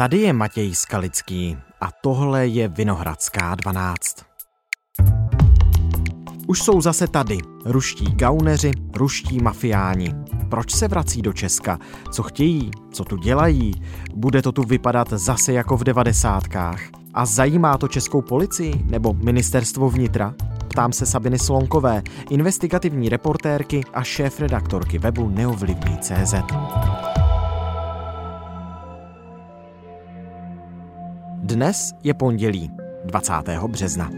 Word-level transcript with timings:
Tady 0.00 0.18
je 0.18 0.32
Matěj 0.32 0.74
Skalický 0.74 1.56
a 1.80 1.88
tohle 2.02 2.46
je 2.46 2.68
Vinohradská 2.68 3.54
12. 3.54 4.16
Už 6.46 6.62
jsou 6.62 6.80
zase 6.80 7.06
tady, 7.08 7.38
ruští 7.64 8.04
gauneři, 8.04 8.70
ruští 8.94 9.38
mafiáni. 9.38 10.14
Proč 10.50 10.74
se 10.74 10.88
vrací 10.88 11.22
do 11.22 11.32
Česka? 11.32 11.78
Co 12.12 12.22
chtějí? 12.22 12.70
Co 12.92 13.04
tu 13.04 13.16
dělají? 13.16 13.72
Bude 14.14 14.42
to 14.42 14.52
tu 14.52 14.62
vypadat 14.62 15.08
zase 15.10 15.52
jako 15.52 15.76
v 15.76 15.84
devadesátkách? 15.84 16.80
A 17.14 17.26
zajímá 17.26 17.78
to 17.78 17.88
českou 17.88 18.22
policii 18.22 18.84
nebo 18.84 19.12
ministerstvo 19.12 19.90
vnitra? 19.90 20.34
Ptám 20.68 20.92
se 20.92 21.06
Sabiny 21.06 21.38
Slonkové, 21.38 22.02
investigativní 22.30 23.08
reportérky 23.08 23.80
a 23.94 24.02
šéf-redaktorky 24.02 24.98
webu 24.98 25.28
neovlivní.cz. 25.28 26.34
Dnes 31.50 31.94
je 32.02 32.14
pondělí 32.14 32.70
20. 33.04 33.32
března. 33.66 34.10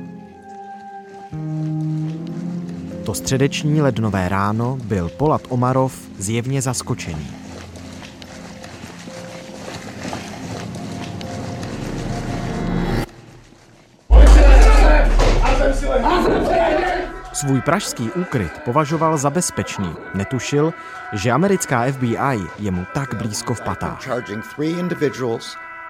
To 3.05 3.15
středeční 3.15 3.83
lednové 3.83 4.29
ráno 4.29 4.79
byl 4.85 5.09
Polat 5.09 5.43
Omarov 5.49 6.09
zjevně 6.19 6.63
zaskočený. 6.63 7.27
Svůj 17.33 17.61
pražský 17.61 18.11
úkryt 18.11 18.53
považoval 18.65 19.19
za 19.19 19.31
bezpečný. 19.31 19.95
Netušil, 20.15 20.73
že 21.13 21.31
americká 21.31 21.93
FBI 21.93 22.49
je 22.59 22.71
mu 22.71 22.85
tak 22.95 23.15
blízko 23.15 23.55
v 23.55 23.61
patách 23.61 24.09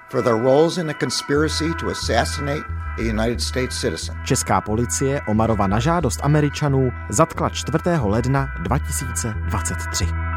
for 0.09 0.23
their 0.23 0.37
roles 0.43 0.77
in 0.77 0.89
a 0.89 0.93
conspiracy 0.93 1.73
to 1.79 1.89
assassinate 1.89 2.63
a 2.97 3.01
United 3.01 3.41
States 3.41 3.79
citizen. 3.79 4.15
Česká 4.23 4.61
policie 4.61 5.21
Omarova 5.27 5.67
na 5.67 5.79
žádost 5.79 6.19
Američanů 6.23 6.91
zatkla 7.09 7.49
4. 7.49 7.77
ledna 8.03 8.47
2023. 8.63 10.32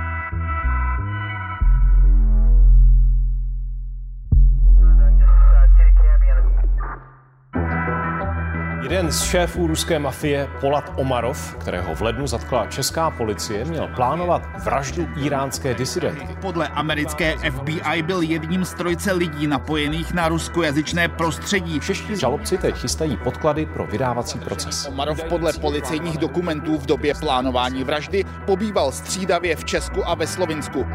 Jeden 8.86 9.12
z 9.12 9.24
šéfů 9.24 9.66
ruské 9.66 9.98
mafie, 9.98 10.48
Polat 10.60 10.92
Omarov, 10.96 11.56
kterého 11.56 11.94
v 11.94 12.00
lednu 12.00 12.26
zatkla 12.26 12.66
česká 12.66 13.10
policie, 13.10 13.64
měl 13.64 13.88
plánovat 13.96 14.42
vraždu 14.64 15.08
iránské 15.24 15.74
disidentky. 15.74 16.36
Podle 16.40 16.68
americké 16.68 17.36
FBI 17.50 18.02
byl 18.02 18.22
jedním 18.22 18.64
z 18.64 18.74
trojce 18.74 19.12
lidí 19.12 19.46
napojených 19.46 20.12
na 20.12 20.28
ruskojazyčné 20.28 21.08
prostředí. 21.08 21.80
Čeští 21.80 22.16
žalobci 22.16 22.58
teď 22.58 22.74
chystají 22.74 23.16
podklady 23.16 23.66
pro 23.66 23.86
vydávací 23.86 24.38
proces. 24.38 24.86
Omarov 24.88 25.24
podle 25.24 25.52
policejních 25.52 26.18
dokumentů 26.18 26.78
v 26.78 26.86
době 26.86 27.14
plánování 27.14 27.84
vraždy 27.84 28.24
pobýval 28.46 28.92
střídavě 28.92 29.56
v 29.56 29.64
Česku 29.64 30.08
a 30.08 30.14
ve 30.14 30.26
Slovinsku. 30.26 30.86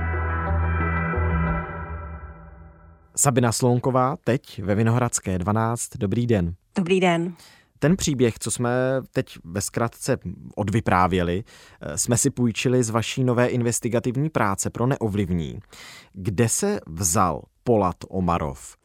Sabina 3.16 3.52
Slonková, 3.52 4.16
teď 4.24 4.62
ve 4.64 4.76
Vinohradské 4.76 5.40
12. 5.40 5.90
Dobrý 5.98 6.28
den. 6.28 6.54
Dobrý 6.76 7.00
den. 7.00 7.34
Ten 7.84 7.98
příběh, 7.98 8.40
co 8.40 8.52
jsme 8.52 8.72
teď 9.12 9.38
ve 9.44 9.62
zkratce 9.62 10.18
odvyprávěli, 10.56 11.44
eh, 11.82 11.98
jsme 11.98 12.18
si 12.18 12.30
půjčili 12.30 12.84
z 12.84 12.90
vaší 12.90 13.24
nové 13.24 13.48
investigativní 13.48 14.30
práce 14.30 14.70
pro 14.70 14.88
neovlivní. 14.88 15.60
Kde 16.14 16.50
se 16.50 16.80
vzal 16.88 17.42
Polat 17.64 17.96
Omarov? 18.10 18.76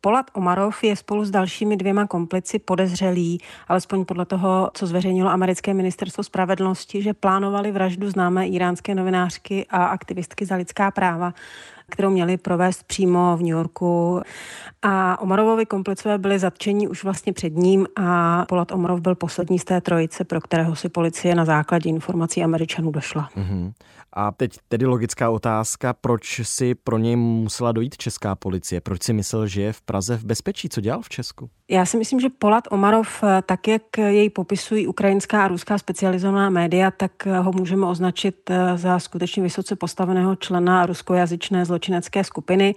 Polat 0.00 0.30
Omarov 0.32 0.84
je 0.84 0.96
spolu 0.96 1.24
s 1.24 1.30
dalšími 1.30 1.76
dvěma 1.76 2.06
komplici 2.06 2.58
podezřelí, 2.58 3.40
alespoň 3.68 4.04
podle 4.04 4.24
toho, 4.24 4.70
co 4.74 4.86
zveřejnilo 4.86 5.30
americké 5.30 5.74
ministerstvo 5.74 6.24
spravedlnosti, 6.24 7.02
že 7.02 7.14
plánovali 7.14 7.72
vraždu 7.72 8.10
známé 8.10 8.48
iránské 8.48 8.94
novinářky 8.94 9.66
a 9.70 9.84
aktivistky 9.84 10.46
za 10.46 10.56
lidská 10.56 10.90
práva 10.90 11.34
kterou 11.90 12.10
měli 12.10 12.36
provést 12.36 12.82
přímo 12.82 13.36
v 13.36 13.40
New 13.40 13.50
Yorku. 13.50 14.20
A 14.82 15.20
Omarovovi 15.20 15.66
komplicové 15.66 16.18
byli 16.18 16.38
zatčení 16.38 16.88
už 16.88 17.04
vlastně 17.04 17.32
před 17.32 17.56
ním 17.56 17.86
a 17.96 18.44
Polat 18.48 18.72
Omarov 18.72 19.00
byl 19.00 19.14
poslední 19.14 19.58
z 19.58 19.64
té 19.64 19.80
trojice, 19.80 20.24
pro 20.24 20.40
kterého 20.40 20.76
si 20.76 20.88
policie 20.88 21.34
na 21.34 21.44
základě 21.44 21.88
informací 21.88 22.44
Američanů 22.44 22.90
došla. 22.90 23.28
Mm-hmm. 23.36 23.72
A 24.16 24.30
teď 24.30 24.58
tedy 24.68 24.86
logická 24.86 25.30
otázka, 25.30 25.92
proč 25.92 26.40
si 26.44 26.74
pro 26.74 26.98
něj 26.98 27.16
musela 27.16 27.72
dojít 27.72 27.96
česká 27.96 28.34
policie? 28.34 28.80
Proč 28.80 29.02
si 29.02 29.12
myslel, 29.12 29.46
že 29.46 29.62
je 29.62 29.72
v 29.72 29.82
Praze 29.82 30.16
v 30.16 30.24
bezpečí? 30.24 30.68
Co 30.68 30.80
dělal 30.80 31.02
v 31.02 31.08
Česku? 31.08 31.50
Já 31.70 31.86
si 31.86 31.96
myslím, 31.96 32.20
že 32.20 32.28
Polat 32.38 32.64
Omarov, 32.70 33.24
tak 33.46 33.68
jak 33.68 33.82
jej 33.98 34.30
popisují 34.30 34.86
ukrajinská 34.86 35.44
a 35.44 35.48
ruská 35.48 35.78
specializovaná 35.78 36.50
média, 36.50 36.90
tak 36.90 37.26
ho 37.26 37.52
můžeme 37.52 37.86
označit 37.86 38.50
za 38.74 38.98
skutečně 38.98 39.42
vysoce 39.42 39.76
postaveného 39.76 40.36
člena 40.36 40.86
ruskojazyčné 40.86 41.64
zločinecké 41.74 42.24
skupiny. 42.24 42.74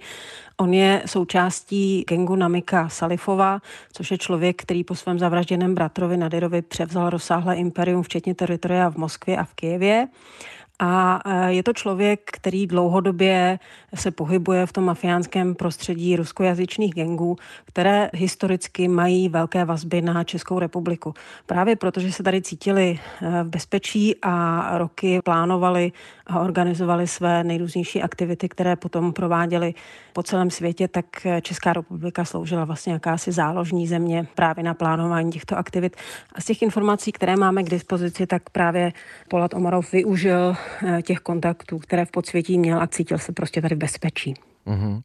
On 0.56 0.74
je 0.74 1.02
součástí 1.06 2.04
gengu 2.08 2.36
Namika 2.36 2.88
Salifova, 2.88 3.60
což 3.92 4.10
je 4.10 4.18
člověk, 4.18 4.62
který 4.62 4.84
po 4.84 4.94
svém 4.94 5.18
zavražděném 5.18 5.74
bratrovi 5.74 6.16
Nadirovi 6.16 6.62
převzal 6.62 7.10
rozsáhlé 7.10 7.56
imperium, 7.56 8.02
včetně 8.02 8.34
teritoria 8.34 8.90
v 8.90 8.96
Moskvě 8.96 9.36
a 9.36 9.44
v 9.44 9.54
Kijevě. 9.54 10.08
A 10.78 11.20
e, 11.24 11.52
je 11.52 11.62
to 11.62 11.72
člověk, 11.72 12.20
který 12.32 12.66
dlouhodobě 12.66 13.58
se 13.94 14.10
pohybuje 14.10 14.66
v 14.66 14.72
tom 14.72 14.84
mafiánském 14.84 15.54
prostředí 15.54 16.16
ruskojazyčných 16.16 16.94
gengů, 16.94 17.36
které 17.64 18.10
historicky 18.14 18.88
mají 18.88 19.28
velké 19.28 19.64
vazby 19.64 20.02
na 20.02 20.24
Českou 20.24 20.58
republiku. 20.58 21.14
Právě 21.46 21.76
protože 21.76 22.12
se 22.12 22.22
tady 22.22 22.42
cítili 22.42 22.98
e, 23.22 23.44
v 23.44 23.48
bezpečí 23.48 24.16
a 24.22 24.78
roky 24.78 25.20
plánovali 25.24 25.92
a 26.26 26.40
organizovali 26.40 27.06
své 27.06 27.44
nejrůznější 27.44 28.02
aktivity, 28.02 28.48
které 28.48 28.76
potom 28.76 29.12
prováděli 29.12 29.74
po 30.12 30.22
celém 30.22 30.50
světě, 30.50 30.88
tak 30.88 31.06
Česká 31.42 31.72
republika 31.72 32.24
sloužila 32.24 32.64
vlastně 32.64 32.92
jakási 32.92 33.32
záložní 33.32 33.86
země 33.86 34.26
právě 34.34 34.64
na 34.64 34.74
plánování 34.74 35.30
těchto 35.30 35.56
aktivit. 35.56 35.96
A 36.34 36.40
z 36.40 36.44
těch 36.44 36.62
informací, 36.62 37.12
které 37.12 37.36
máme 37.36 37.62
k 37.62 37.70
dispozici, 37.70 38.26
tak 38.26 38.50
právě 38.50 38.92
Polat 39.28 39.54
Omarov 39.54 39.92
využil 39.92 40.56
těch 41.02 41.18
kontaktů, 41.18 41.78
které 41.78 42.04
v 42.04 42.10
podsvětí 42.10 42.58
měl 42.58 42.82
a 42.82 42.86
cítil 42.86 43.18
se 43.18 43.32
prostě 43.32 43.62
tady 43.62 43.74
v 43.74 43.78
bezpečí. 43.78 44.34
Mm-hmm. 44.68 45.00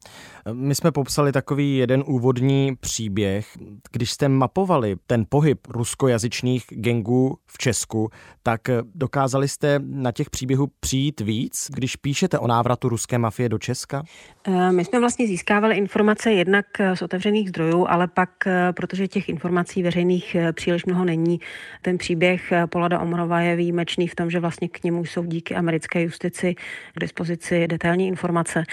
My 0.52 0.74
jsme 0.74 0.92
popsali 0.92 1.32
takový 1.32 1.76
jeden 1.76 2.04
úvodní 2.06 2.76
příběh. 2.80 3.46
Když 3.92 4.10
jste 4.10 4.28
mapovali 4.28 4.96
ten 5.06 5.24
pohyb 5.28 5.66
ruskojazyčných 5.68 6.64
gengů 6.68 7.38
v 7.46 7.58
Česku, 7.58 8.10
tak 8.42 8.60
dokázali 8.94 9.48
jste 9.48 9.80
na 9.84 10.12
těch 10.12 10.30
příběhů 10.30 10.68
přijít 10.80 11.20
víc, 11.20 11.66
když 11.74 11.96
píšete 11.96 12.38
o 12.38 12.46
návratu 12.46 12.88
ruské 12.88 13.18
mafie 13.18 13.48
do 13.48 13.58
Česka? 13.58 14.02
Eh, 14.46 14.72
my 14.72 14.84
jsme 14.84 15.00
vlastně 15.00 15.26
získávali 15.26 15.76
informace 15.76 16.32
jednak 16.32 16.66
z 16.94 17.02
otevřených 17.02 17.48
zdrojů, 17.48 17.86
ale 17.88 18.08
pak, 18.08 18.30
eh, 18.46 18.72
protože 18.72 19.08
těch 19.08 19.28
informací 19.28 19.82
veřejných 19.82 20.34
eh, 20.34 20.52
příliš 20.52 20.84
mnoho 20.84 21.04
není, 21.04 21.40
ten 21.82 21.98
příběh 21.98 22.52
Polada 22.70 23.00
Omrova 23.00 23.40
je 23.40 23.56
výjimečný 23.56 24.08
v 24.08 24.14
tom, 24.14 24.30
že 24.30 24.40
vlastně 24.40 24.68
k 24.68 24.84
němu 24.84 25.04
jsou 25.04 25.24
díky 25.24 25.54
americké 25.54 26.02
justici 26.02 26.54
k 26.94 27.00
dispozici 27.00 27.68
detailní 27.68 28.08
informace. 28.08 28.64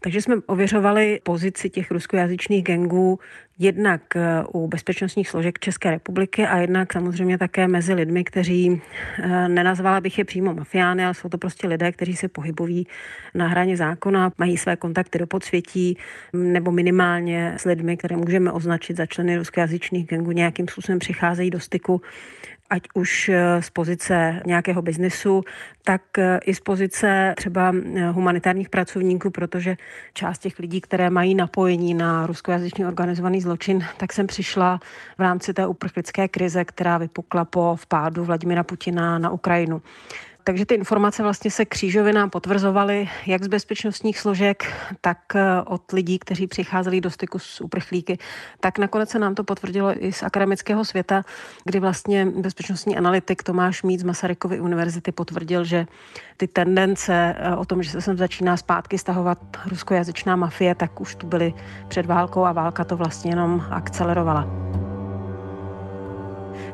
Takže 0.00 0.22
jsme 0.22 0.36
ověřovali 0.46 1.20
pozici 1.22 1.70
těch 1.70 1.90
ruskojazyčných 1.90 2.64
gengů 2.64 3.18
jednak 3.58 4.16
eh, 4.16 4.44
u 4.52 4.68
bezpečnostních 4.68 5.28
složek 5.28 5.58
České 5.58 5.90
republiky 5.90 6.46
a 6.46 6.58
jednak 6.58 6.92
samozřejmě 6.92 7.38
také 7.38 7.68
mezi 7.68 7.94
lidmi, 7.94 8.24
kteří 8.24 8.82
eh, 9.18 9.48
nenazvala 9.48 10.00
bych 10.00 10.18
je 10.18 10.24
přímo 10.24 10.54
mafiány, 10.54 11.04
ale 11.04 11.14
jsou 11.14 11.28
to 11.28 11.38
prostě 11.38 11.68
lidé, 11.68 11.92
kteří 11.92 12.16
se 12.16 12.28
pohybují 12.28 12.86
na 13.34 13.48
hraně 13.48 13.76
zákona, 13.76 14.32
mají 14.38 14.56
své 14.56 14.76
kontakty 14.76 15.18
do 15.18 15.26
podsvětí 15.26 15.98
nebo 16.32 16.72
minimálně 16.72 17.54
s 17.56 17.64
lidmi, 17.64 17.96
které 17.96 18.16
můžeme 18.16 18.52
označit 18.52 18.96
za 18.96 19.06
členy 19.06 19.36
ruskojazyčných 19.36 20.06
gengů, 20.06 20.32
nějakým 20.32 20.68
způsobem 20.68 20.98
přicházejí 20.98 21.50
do 21.50 21.60
styku 21.60 22.00
ať 22.70 22.82
už 22.94 23.28
eh, 23.28 23.62
z 23.62 23.70
pozice 23.70 24.42
nějakého 24.46 24.82
biznesu, 24.82 25.42
tak 25.84 26.18
eh, 26.18 26.38
i 26.44 26.54
z 26.54 26.60
pozice 26.60 27.34
třeba 27.36 27.72
eh, 27.74 28.10
humanitárních 28.10 28.68
pracovníků, 28.68 29.30
protože 29.30 29.76
část 30.14 30.38
těch 30.38 30.58
lidí, 30.58 30.80
které 30.80 31.10
mají 31.10 31.34
napojení 31.34 31.94
na 31.94 32.26
ruskojazyčný 32.26 32.86
organizovaný 32.86 33.40
zločin, 33.40 33.84
tak 33.96 34.12
jsem 34.12 34.26
přišla 34.26 34.80
v 35.18 35.20
rámci 35.20 35.54
té 35.54 35.66
uprchlické 35.66 36.28
krize, 36.28 36.64
která 36.64 36.98
vypukla 36.98 37.44
po 37.44 37.76
vpádu 37.76 38.24
Vladimira 38.24 38.62
Putina 38.62 39.18
na 39.18 39.30
Ukrajinu. 39.30 39.82
Takže 40.46 40.66
ty 40.66 40.74
informace 40.74 41.22
vlastně 41.22 41.50
se 41.50 41.64
křížově 41.64 42.12
nám 42.12 42.30
potvrzovaly 42.30 43.08
jak 43.26 43.44
z 43.44 43.46
bezpečnostních 43.46 44.18
složek, 44.18 44.72
tak 45.00 45.18
eh, 45.34 45.62
od 45.66 45.92
lidí, 45.92 46.18
kteří 46.18 46.46
přicházeli 46.46 47.00
do 47.00 47.10
styku 47.10 47.38
s 47.38 47.60
uprchlíky. 47.60 48.18
Tak 48.60 48.78
nakonec 48.78 49.10
se 49.10 49.18
nám 49.18 49.34
to 49.34 49.44
potvrdilo 49.44 50.04
i 50.04 50.12
z 50.12 50.22
akademického 50.22 50.84
světa, 50.84 51.24
kdy 51.64 51.80
vlastně 51.80 52.26
bezpečnostní 52.26 52.96
analytik 52.96 53.42
Tomáš 53.42 53.82
Mít 53.82 54.00
z 54.00 54.02
Masarykovy 54.02 54.60
univerzity 54.60 55.12
potvrdil, 55.12 55.64
že 55.64 55.86
ty 56.36 56.46
tendence 56.48 57.34
eh, 57.38 57.56
o 57.56 57.64
tom, 57.64 57.82
že 57.82 57.90
se 57.90 58.00
sem 58.00 58.16
začíná 58.16 58.56
zpátky 58.56 58.98
stahovat 58.98 59.38
ruskojazyčná 59.68 60.36
mafie, 60.36 60.74
tak 60.74 61.00
už 61.00 61.14
tu 61.14 61.26
byly 61.26 61.54
před 61.88 62.06
válkou 62.06 62.44
a 62.44 62.52
válka 62.52 62.84
to 62.84 62.96
vlastně 62.96 63.30
jenom 63.30 63.64
akcelerovala. 63.70 64.65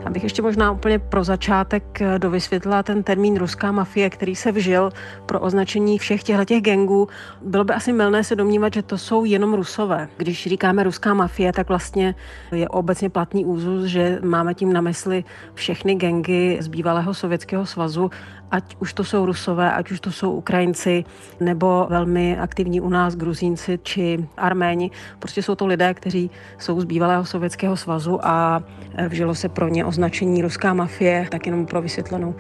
Abych 0.05 0.23
ještě 0.23 0.43
možná 0.43 0.73
úplně 0.73 0.99
pro 0.99 1.25
začátek 1.25 2.01
eh, 2.01 2.19
dovysvětlila 2.19 2.83
ten 2.83 3.03
termín 3.03 3.37
ruská 3.37 3.73
mafie, 3.73 4.11
který 4.11 4.37
se 4.37 4.53
vžil 4.53 4.91
pro 5.27 5.41
označení 5.41 5.99
všech 5.99 6.23
těchto 6.23 6.61
gangů. 6.61 7.09
Bylo 7.43 7.65
by 7.65 7.73
asi 7.73 7.93
milné 7.93 8.25
se 8.25 8.37
domnívat, 8.37 8.75
že 8.75 8.83
to 8.83 8.99
jsou 8.99 9.25
jenom 9.25 9.55
rusové. 9.55 10.09
Když 10.17 10.47
říkáme 10.47 10.85
ruská 10.85 11.15
mafie, 11.15 11.53
tak 11.53 11.69
vlastně 11.69 12.15
je 12.53 12.69
obecně 12.69 13.11
platný 13.11 13.45
úzus, 13.45 13.85
že 13.85 14.19
máme 14.23 14.55
tím 14.55 14.73
na 14.73 14.81
mysli 14.81 15.25
všechny 15.55 15.95
gengy 15.95 16.59
z 16.61 16.69
bývalého 16.69 17.15
Sovětského 17.15 17.67
svazu 17.67 18.11
ať 18.53 18.77
už 18.79 18.93
to 18.93 19.05
jsou 19.05 19.27
Rusové, 19.27 19.73
ať 19.73 19.91
už 19.91 20.01
to 20.01 20.13
jsou 20.13 20.33
Ukrajinci, 20.33 21.05
nebo 21.41 21.87
velmi 21.91 22.39
aktivní 22.39 22.81
u 22.81 22.89
nás 22.89 23.17
Gruzínci 23.17 23.79
či 23.83 24.29
Arméni. 24.37 24.91
Prostě 25.19 25.43
jsou 25.43 25.55
to 25.55 25.67
lidé, 25.67 25.95
kteří 25.95 26.31
jsou 26.59 26.81
z 26.81 26.85
bývalého 26.85 27.25
Sovětského 27.25 27.77
svazu 27.77 28.27
a 28.27 28.63
vžilo 29.09 29.35
se 29.35 29.49
pro 29.49 29.69
ně 29.69 29.85
označení 29.85 30.43
ruská 30.43 30.75
mafie, 30.75 31.27
tak 31.31 31.47
jenom 31.47 31.67
pro 31.67 31.83
vysvětlenou, 31.83 32.35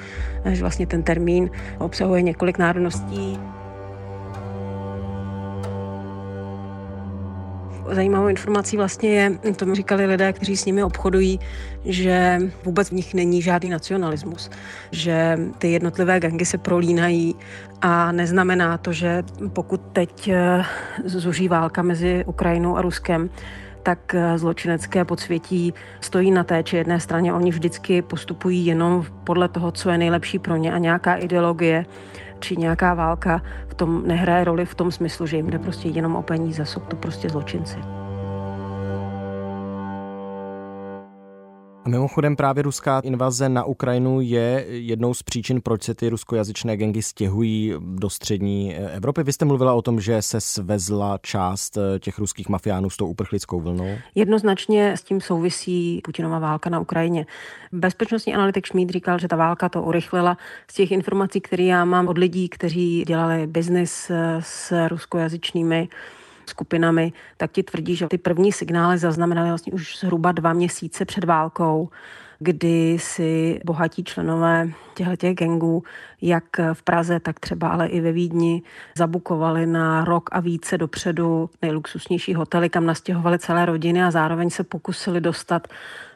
že 0.44 0.61
vlastně 0.61 0.87
ten 0.87 1.03
termín 1.03 1.50
obsahuje 1.79 2.23
několik 2.23 2.58
národností. 2.58 3.38
Zajímavou 7.93 8.29
informací 8.29 8.77
vlastně 8.77 9.11
je, 9.11 9.31
to 9.56 9.67
mi 9.67 9.75
říkali 9.75 10.06
lidé, 10.06 10.33
kteří 10.33 10.56
s 10.56 10.65
nimi 10.65 10.85
obchodují, 10.85 11.41
že 11.85 12.39
vůbec 12.65 12.89
v 12.89 12.93
nich 12.93 13.15
není 13.15 13.43
žádný 13.43 13.71
nacionalismus, 13.71 14.50
že 14.91 15.39
ty 15.59 15.73
jednotlivé 15.73 16.21
gangy 16.21 16.44
se 16.44 16.59
prolínají 16.59 17.35
a 17.81 18.12
neznamená 18.12 18.79
to, 18.79 18.93
že 18.93 19.23
pokud 19.53 19.81
teď 19.93 20.29
eh, 20.29 20.65
zuří 21.05 21.49
válka 21.49 21.83
mezi 21.83 22.25
Ukrajinou 22.27 22.77
a 22.77 22.83
Ruskem, 22.83 23.31
tak 23.83 24.15
eh, 24.15 24.39
zločinecké 24.39 25.05
podsvětí 25.05 25.75
stojí 26.00 26.31
na 26.31 26.44
té 26.44 26.62
či 26.62 26.77
jedné 26.77 27.00
straně. 27.00 27.33
Oni 27.33 27.50
vždycky 27.50 28.03
postupují 28.03 28.67
jenom 28.67 29.05
podle 29.25 29.49
toho, 29.49 29.73
co 29.73 29.91
je 29.91 29.99
nejlepší 29.99 30.39
pro 30.39 30.56
ně 30.56 30.73
a 30.73 30.79
nějaká 30.79 31.17
ideologie 31.17 31.87
či 32.43 32.56
nějaká 32.56 32.94
válka 32.94 33.43
v 33.69 33.75
tom 33.75 34.06
nehraje 34.06 34.44
roli 34.44 34.67
v 34.67 34.75
tom 34.75 34.93
smyslu, 34.93 35.27
že 35.27 35.37
jim 35.37 35.50
jde 35.50 35.59
prostě 35.59 35.89
jenom 35.89 36.17
o 36.17 36.23
peníze, 36.23 36.67
jsou 36.67 36.81
to 36.81 36.97
prostě 36.97 37.29
zločinci. 37.29 38.01
A 41.84 41.88
mimochodem 41.88 42.37
právě 42.37 42.62
ruská 42.62 43.00
invaze 43.00 43.49
na 43.49 43.64
Ukrajinu 43.64 44.20
je 44.20 44.64
jednou 44.69 45.14
z 45.14 45.23
příčin, 45.23 45.61
proč 45.61 45.82
se 45.82 45.94
ty 45.94 46.08
ruskojazyčné 46.08 46.76
gengy 46.76 47.02
stěhují 47.02 47.75
do 47.79 48.11
střední 48.11 48.76
Evropy. 48.76 49.23
Vy 49.23 49.32
jste 49.32 49.44
mluvila 49.44 49.75
o 49.75 49.82
tom, 49.82 50.00
že 50.00 50.23
se 50.23 50.40
svezla 50.40 51.19
část 51.23 51.79
těch 52.00 52.19
ruských 52.19 52.49
mafiánů 52.49 52.90
s 52.90 52.96
tou 52.96 53.06
uprchlickou 53.06 53.61
vlnou. 53.61 53.88
Jednoznačně 54.14 54.93
s 54.93 55.02
tím 55.02 55.20
souvisí 55.20 56.00
Putinova 56.05 56.38
válka 56.38 56.70
na 56.70 56.81
Ukrajině. 56.81 57.26
Bezpečnostní 57.73 58.34
analytik 58.34 58.67
Šmíd 58.67 58.90
říkal, 58.90 59.19
že 59.19 59.29
ta 59.29 59.37
válka 59.37 59.69
to 59.69 59.82
urychlila. 59.82 60.37
Z 60.70 60.75
těch 60.75 60.90
informací, 60.90 61.40
které 61.40 61.64
já 61.64 61.84
mám 61.84 62.08
od 62.08 62.19
lidí, 62.19 62.49
kteří 62.49 63.05
dělali 63.06 63.46
biznis 63.46 64.11
s 64.40 64.88
ruskojazyčnými 64.88 65.88
skupinami, 66.47 67.12
tak 67.37 67.53
ti 67.53 67.62
tvrdí, 67.62 67.97
že 67.97 68.09
ty 68.09 68.19
první 68.19 68.53
signály 68.53 68.99
zaznamenali 68.99 69.49
vlastně 69.49 69.73
už 69.73 69.99
zhruba 69.99 70.33
dva 70.33 70.53
měsíce 70.53 71.05
před 71.05 71.25
válkou, 71.25 71.89
kdy 72.39 72.97
si 73.00 73.61
bohatí 73.65 74.05
členové 74.05 74.69
těchto 74.94 75.33
gangů, 75.33 75.83
jak 76.22 76.44
v 76.72 76.82
Praze, 76.82 77.20
tak 77.20 77.40
třeba 77.40 77.69
ale 77.69 77.86
i 77.86 78.00
ve 78.00 78.12
Vídni, 78.12 78.62
zabukovali 78.96 79.66
na 79.66 80.04
rok 80.04 80.30
a 80.32 80.40
více 80.40 80.78
dopředu 80.78 81.50
nejluxusnější 81.62 82.34
hotely, 82.34 82.69
kam 82.69 82.86
nastěhovali 82.86 83.38
celé 83.38 83.66
rodiny 83.66 84.02
a 84.02 84.10
zároveň 84.10 84.50
se 84.50 84.64
pokusili 84.64 85.20
dostat 85.20 85.69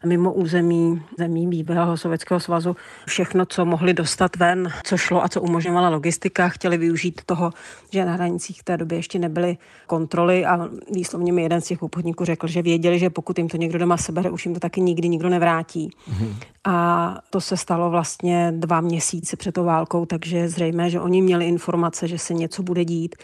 mimo 0.07 0.33
území 0.33 1.03
zemí 1.19 1.47
bývalého 1.47 1.97
Sovětského 1.97 2.41
svazu 2.41 2.77
všechno, 3.07 3.47
co 3.47 3.65
mohli 3.65 3.95
dostat 3.95 4.37
ven, 4.37 4.73
co 4.85 4.97
šlo 4.97 5.25
a 5.25 5.29
co 5.29 5.41
umožňovala 5.41 5.89
logistika. 5.89 6.49
Chtěli 6.49 6.79
využít 6.79 7.21
toho, 7.27 7.53
že 7.91 8.05
na 8.05 8.13
hranicích 8.13 8.61
v 8.61 8.65
té 8.65 8.77
době 8.77 8.99
ještě 8.99 9.19
nebyly 9.19 9.57
kontroly 9.87 10.47
a 10.47 10.69
výslovně 10.93 11.33
mi 11.33 11.43
jeden 11.43 11.61
z 11.61 11.67
těch 11.67 11.83
obchodníků 11.83 12.25
řekl, 12.25 12.47
že 12.47 12.63
věděli, 12.63 12.99
že 12.99 13.11
pokud 13.11 13.39
jim 13.39 13.49
to 13.49 13.57
někdo 13.57 13.79
doma 13.79 13.97
sebere, 13.97 14.31
už 14.31 14.47
jim 14.47 14.55
to 14.55 14.61
taky 14.61 14.81
nikdy 14.81 15.09
nikdo 15.09 15.29
nevrátí. 15.29 15.91
Mm-hmm. 16.11 16.35
A 16.65 17.19
to 17.31 17.41
se 17.41 17.57
stalo 17.57 17.91
vlastně 17.91 18.53
dva 18.57 18.81
měsíce 18.81 19.37
před 19.37 19.53
tou 19.53 19.65
válkou, 19.65 19.96
takže 20.05 20.37
je 20.37 20.49
zřejmé, 20.49 20.91
že 20.91 21.01
oni 21.01 21.23
měli 21.23 21.49
informace, 21.49 22.09
že 22.09 22.19
se 22.19 22.35
něco 22.35 22.63
bude 22.63 22.85
dít. 22.85 23.15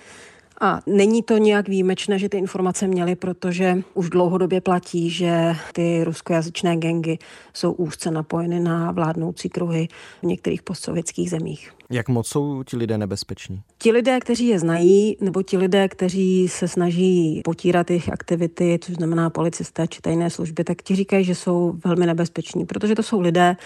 A 0.61 0.81
není 0.87 1.23
to 1.23 1.39
nějak 1.39 1.69
výjimečné, 1.69 2.19
že 2.19 2.29
ty 2.29 2.39
informace 2.39 2.87
měli, 2.87 3.17
protože 3.17 3.83
už 3.95 4.11
dlouhodobě 4.11 4.61
platí, 4.61 5.11
že 5.11 5.55
ty 5.73 6.05
ruskojazyčné 6.05 6.77
gengy 6.77 7.19
jsou 7.55 7.73
úzce 7.73 8.11
napojeny 8.11 8.61
na 8.61 8.93
vládnoucí 8.93 9.49
kruhy 9.49 9.89
v 10.23 10.27
některých 10.27 10.63
postsovětských 10.63 11.31
zemích. 11.31 11.73
Jak 11.93 12.09
moc 12.09 12.29
jsou 12.29 12.63
ti 12.63 12.77
lidé 12.77 12.99
nebezpeční? 12.99 13.63
Ti 13.79 13.93
lidé, 13.93 14.21
kteří 14.21 14.47
je 14.47 14.59
znají, 14.59 15.17
nebo 15.21 15.43
ti 15.43 15.57
lidé, 15.59 15.89
kteří 15.89 16.49
se 16.49 16.69
snaží 16.69 17.41
potírat 17.45 17.91
jejich 17.91 18.13
aktivity, 18.13 18.79
což 18.83 18.95
znamená 18.95 19.31
policisté 19.31 19.89
či 19.89 20.01
tajné 20.01 20.31
služby, 20.31 20.65
tak 20.65 20.83
ti 20.83 20.97
říkají, 20.97 21.25
že 21.25 21.35
jsou 21.35 21.75
velmi 21.85 22.07
nebezpeční, 22.07 22.67
protože 22.67 22.95
to 22.95 23.03
jsou 23.03 23.21
lidé, 23.21 23.57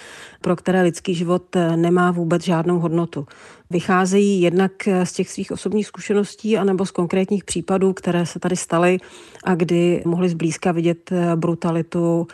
pro 0.41 0.57
které 0.57 0.83
lidský 0.83 1.15
život 1.15 1.57
nemá 1.77 2.11
vůbec 2.11 2.45
žádnou 2.45 2.79
hodnotu. 2.79 3.27
Vycházejí 3.71 4.41
jednak 4.41 4.73
z 5.05 5.13
těch 5.13 5.31
svých 5.31 5.53
osobních 5.53 5.87
zkušeností 5.87 6.59
anebo 6.59 6.87
z 6.87 6.91
konkrétních 6.91 7.45
případů, 7.45 7.93
které 7.93 8.27
se 8.27 8.39
tady 8.39 8.57
staly 8.57 8.99
a 9.45 9.55
kdy 9.55 10.03
mohli 10.07 10.29
zblízka 10.29 10.73
vidět 10.73 11.11
brutalitu 11.37 12.27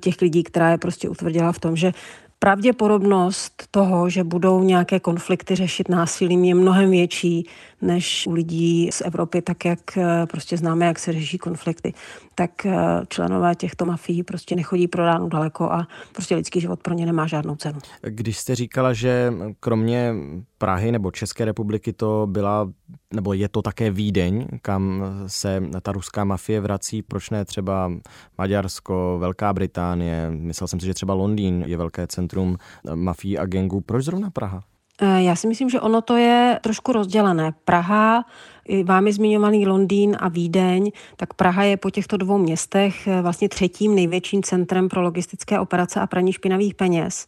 těch 0.00 0.20
lidí, 0.22 0.42
která 0.42 0.70
je 0.70 0.78
prostě 0.78 1.08
utvrdila 1.08 1.52
v 1.52 1.58
tom, 1.58 1.76
že 1.76 1.92
pravděpodobnost 2.38 3.64
toho, 3.70 4.10
že 4.10 4.24
budou 4.24 4.62
nějaké 4.62 5.00
konflikty 5.00 5.54
řešit 5.54 5.88
násilím, 5.88 6.44
je 6.44 6.54
mnohem 6.54 6.90
větší 6.90 7.46
než 7.82 8.26
u 8.26 8.32
lidí 8.32 8.88
z 8.92 9.00
Evropy, 9.00 9.42
tak 9.42 9.64
jak 9.64 9.98
eh, 9.98 10.26
prostě 10.26 10.56
známe, 10.56 10.86
jak 10.86 10.98
se 10.98 11.12
řeší 11.12 11.38
konflikty. 11.38 11.94
Tak 12.38 12.66
eh, 12.66 12.76
členové 13.08 13.54
těchto 13.54 13.84
mafií 13.84 14.22
prostě 14.22 14.56
nechodí 14.56 14.88
pro 14.88 15.06
ránu 15.06 15.28
daleko 15.28 15.64
a 15.64 15.88
prostě 16.12 16.34
lidský 16.34 16.60
život 16.60 16.82
pro 16.82 16.94
ně 16.94 17.06
nemá 17.06 17.26
žádnou 17.26 17.56
cenu. 17.56 17.78
Když 18.02 18.38
jste 18.38 18.54
říkala, 18.54 18.92
že 18.92 19.32
kromě 19.60 20.14
Prahy 20.58 20.92
nebo 20.92 21.10
České 21.10 21.44
republiky 21.44 21.92
to 21.92 22.26
byla, 22.30 22.70
nebo 23.14 23.32
je 23.32 23.48
to 23.48 23.62
také 23.62 23.90
Vídeň, 23.90 24.46
kam 24.62 25.04
se 25.26 25.62
ta 25.82 25.92
ruská 25.92 26.24
mafie 26.24 26.60
vrací, 26.60 27.02
proč 27.02 27.30
ne 27.30 27.44
třeba 27.44 27.92
Maďarsko, 28.38 29.16
Velká 29.20 29.52
Británie, 29.52 30.30
myslel 30.30 30.68
jsem 30.68 30.80
si, 30.80 30.86
že 30.86 30.94
třeba 30.94 31.14
Londýn 31.14 31.64
je 31.66 31.76
velké 31.76 32.06
centrum 32.06 32.56
mafií 32.94 33.38
a 33.38 33.46
gengů, 33.46 33.80
proč 33.80 34.04
zrovna 34.04 34.30
Praha? 34.30 34.64
Eh, 35.02 35.22
já 35.22 35.36
si 35.36 35.46
myslím, 35.46 35.70
že 35.70 35.80
ono 35.80 36.02
to 36.02 36.16
je 36.16 36.60
trošku 36.62 36.92
rozdělené. 36.92 37.52
Praha, 37.64 38.24
vámi 38.84 39.12
zmiňovaný 39.12 39.66
Londýn 39.66 40.16
a 40.20 40.28
Vídeň, 40.28 40.90
tak 41.16 41.34
Praha 41.34 41.62
je 41.62 41.76
po 41.76 41.90
těchto 41.90 42.16
dvou 42.16 42.38
městech 42.38 43.06
eh, 43.06 43.22
vlastně 43.22 43.48
třetím 43.48 43.94
největším 43.94 44.42
centrem 44.42 44.88
pro 44.88 45.02
logistické 45.02 45.60
operace 45.60 46.00
a 46.00 46.06
praní 46.06 46.32
špinavých 46.32 46.74
peněz 46.74 47.26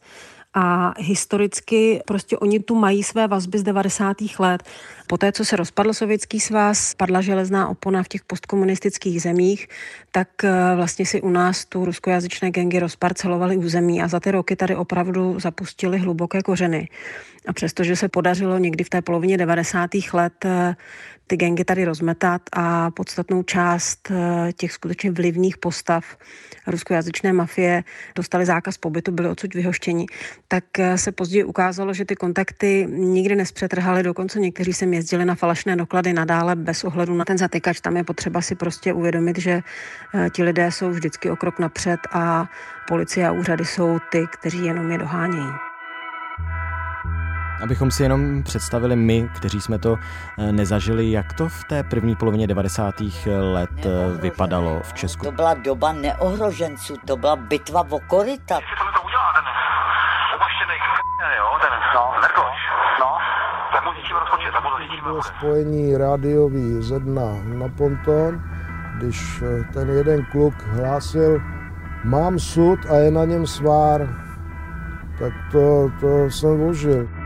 a 0.55 0.95
historicky 0.99 2.03
prostě 2.07 2.39
oni 2.39 2.61
tu 2.61 2.75
mají 2.75 3.03
své 3.03 3.29
vazby 3.29 3.59
z 3.59 3.63
90. 3.63 4.17
let. 4.39 4.63
Poté, 5.11 5.33
co 5.33 5.45
se 5.45 5.57
rozpadl 5.57 5.95
Sovětský 5.95 6.41
svaz, 6.41 6.95
padla 6.95 7.21
železná 7.21 7.69
opona 7.69 8.03
v 8.03 8.09
těch 8.09 8.25
postkomunistických 8.25 9.23
zemích, 9.23 9.69
tak 10.13 10.29
eh, 10.45 10.53
vlastně 10.77 11.07
si 11.07 11.21
u 11.21 11.31
nás 11.31 11.65
tu 11.65 11.85
ruskojazyčné 11.85 12.51
gengy 12.51 12.79
rozparcelovaly 12.79 13.57
území 13.57 14.03
a 14.03 14.09
za 14.09 14.21
ty 14.21 14.31
roky 14.31 14.57
tady 14.57 14.77
opravdu 14.77 15.41
zapustili 15.41 15.99
hluboké 15.99 16.43
kořeny. 16.43 16.89
A 17.47 17.53
přestože 17.53 17.97
se 17.97 18.09
podařilo 18.09 18.59
někdy 18.59 18.85
v 18.85 18.89
té 18.89 19.03
polovině 19.03 19.39
90. 19.39 19.91
let 20.13 20.45
eh, 20.45 20.77
ty 21.27 21.37
gengy 21.37 21.65
tady 21.65 21.85
rozmetat 21.85 22.43
a 22.53 22.91
podstatnou 22.91 23.43
část 23.43 24.11
eh, 24.11 24.53
těch 24.53 24.73
skutečně 24.73 25.11
vlivných 25.11 25.59
postav 25.59 26.05
ruskojazyčné 26.67 27.33
mafie 27.33 27.85
dostali 28.15 28.47
zákaz 28.47 28.79
pobytu, 28.79 29.13
byli 29.13 29.29
odsud 29.29 29.55
vyhoštěni, 29.55 30.07
tak 30.49 30.65
se 30.97 31.13
později 31.13 31.45
ukázalo, 31.45 31.95
že 31.95 32.05
ty 32.05 32.17
kontakty 32.17 32.87
nikdy 32.91 33.37
nespřetrhaly, 33.37 34.03
dokonce 34.03 34.41
někteří 34.41 34.73
sem 34.73 34.95
jezdili 35.01 35.25
na 35.25 35.35
falešné 35.35 35.77
doklady 35.77 36.13
nadále 36.13 36.57
bez 36.57 36.85
ohledu 36.85 37.15
na 37.15 37.25
ten 37.25 37.39
zatykač. 37.39 37.81
Tam 37.81 37.97
je 37.97 38.05
potřeba 38.05 38.41
si 38.41 38.55
prostě 38.55 38.93
uvědomit, 38.93 39.39
že 39.39 39.63
ti 40.33 40.43
lidé 40.43 40.73
jsou 40.73 40.91
vždycky 40.91 41.31
o 41.31 41.37
krok 41.37 41.59
napřed 41.59 42.01
a 42.13 42.47
policie 42.89 43.29
a 43.29 43.33
úřady 43.33 43.65
jsou 43.65 43.99
ty, 44.13 44.27
kteří 44.33 44.65
jenom 44.65 44.91
je 44.91 44.99
dohánějí. 44.99 45.53
Abychom 47.63 47.91
si 47.91 48.03
jenom 48.03 48.43
představili 48.43 48.97
my, 48.97 49.29
kteří 49.37 49.61
jsme 49.61 49.79
to 49.79 49.97
eh, 49.97 50.53
nezažili, 50.53 51.11
jak 51.11 51.33
to 51.33 51.49
v 51.49 51.65
té 51.65 51.83
první 51.83 52.17
polovině 52.17 52.47
90. 52.47 52.95
let 53.41 53.71
eh, 53.85 54.21
vypadalo 54.21 54.81
v 54.83 54.93
Česku. 54.93 55.25
To 55.25 55.33
byla 55.33 55.55
doba 55.55 55.93
neohroženců, 55.93 56.97
to 57.07 57.17
byla 57.17 57.37
bitva 57.37 57.83
v 57.83 57.95
okorita. 57.95 58.55
Jestli 58.55 58.77
tohle 58.79 58.93
to 58.93 59.03
udělá 59.03 59.29
ten 59.37 59.45
umaštěný 60.37 60.77
jo, 61.37 61.59
ten, 61.63 61.73
no, 61.95 62.05
Bylo 65.03 65.23
spojení 65.23 65.97
rádiový 65.97 66.83
ze 66.83 67.01
dna 67.01 67.43
na 67.45 67.69
ponton, 67.69 68.43
když 68.97 69.43
eh, 69.43 69.65
ten 69.73 69.91
jeden 69.91 70.27
kluk 70.33 70.55
hlásil, 70.63 71.43
mám 72.05 72.39
sud 72.39 72.79
a 72.91 72.97
je 72.97 73.11
na 73.11 73.25
něm 73.25 73.47
svár, 73.47 74.09
tak 75.19 75.33
to, 75.53 75.91
to 76.01 76.31
jsem 76.31 76.61
užil. 76.61 77.20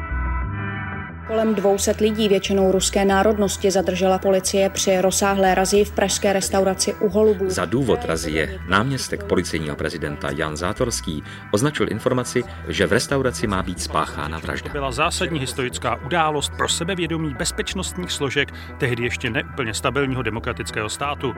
Kolem 1.27 1.55
200 1.55 1.95
lidí, 2.01 2.29
většinou 2.29 2.73
ruské 2.73 3.05
národnosti, 3.05 3.71
zadržela 3.71 4.19
policie 4.19 4.71
při 4.71 5.01
rozsáhlé 5.01 5.55
razii 5.55 5.85
v 5.85 5.93
pražské 5.93 6.33
restauraci 6.33 6.95
u 6.95 7.09
Holubů. 7.09 7.51
Za 7.51 7.65
důvod 7.65 8.05
razie 8.05 8.61
náměstek 8.69 9.25
policejního 9.25 9.77
prezidenta 9.77 10.31
Jan 10.37 10.57
Zátorský 10.57 11.23
označil 11.51 11.91
informaci, 11.91 12.43
že 12.69 12.87
v 12.87 12.93
restauraci 12.93 13.47
má 13.47 13.63
být 13.63 13.83
spáchána 13.83 14.39
vražda. 14.39 14.73
Byla 14.73 14.93
zásadní 14.93 15.41
historická 15.41 15.97
událost 15.97 16.53
pro 16.57 16.69
sebevědomí 16.69 17.35
bezpečnostních 17.35 18.13
složek 18.13 18.49
tehdy 18.79 19.03
ještě 19.03 19.31
neúplně 19.31 19.75
stabilního 19.75 20.23
demokratického 20.23 20.89
státu. 20.89 21.35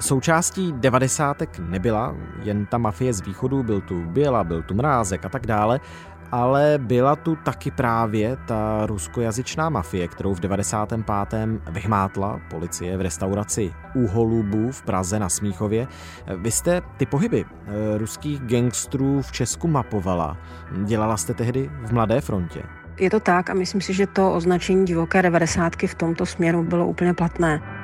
Součástí 0.00 0.72
devadesátek 0.72 1.58
nebyla 1.58 2.16
jen 2.42 2.66
ta 2.66 2.78
mafie 2.78 3.12
z 3.12 3.20
východu, 3.20 3.62
byl 3.62 3.80
tu 3.80 4.04
Běla, 4.04 4.44
byl 4.44 4.62
tu 4.62 4.74
Mrázek 4.74 5.24
a 5.24 5.28
tak 5.28 5.46
dále, 5.46 5.80
ale 6.32 6.78
byla 6.78 7.16
tu 7.16 7.36
taky 7.36 7.70
právě 7.70 8.36
ta 8.46 8.86
ruskojazyčná 8.86 9.70
mafie, 9.70 10.08
kterou 10.08 10.34
v 10.34 10.40
95. 10.40 11.60
vyhmátla 11.70 12.40
policie 12.50 12.96
v 12.96 13.00
restauraci 13.00 13.74
u 13.94 14.06
Holubů 14.06 14.70
v 14.70 14.82
Praze 14.82 15.18
na 15.18 15.28
Smíchově. 15.28 15.86
Vy 16.36 16.50
jste 16.50 16.82
ty 16.96 17.06
pohyby 17.06 17.44
eh, 17.44 17.98
ruských 17.98 18.40
gangstrů 18.40 19.22
v 19.22 19.32
Česku 19.32 19.68
mapovala. 19.68 20.36
Dělala 20.84 21.16
jste 21.16 21.34
tehdy 21.34 21.70
v 21.84 21.92
Mladé 21.92 22.20
frontě. 22.20 22.62
Je 23.00 23.10
to 23.10 23.20
tak 23.20 23.50
a 23.50 23.54
myslím 23.54 23.80
si, 23.80 23.94
že 23.94 24.06
to 24.06 24.32
označení 24.32 24.86
divoké 24.86 25.22
devadesátky 25.22 25.86
v 25.86 25.94
tomto 25.94 26.26
směru 26.26 26.62
bylo 26.62 26.86
úplně 26.86 27.14
platné. 27.14 27.79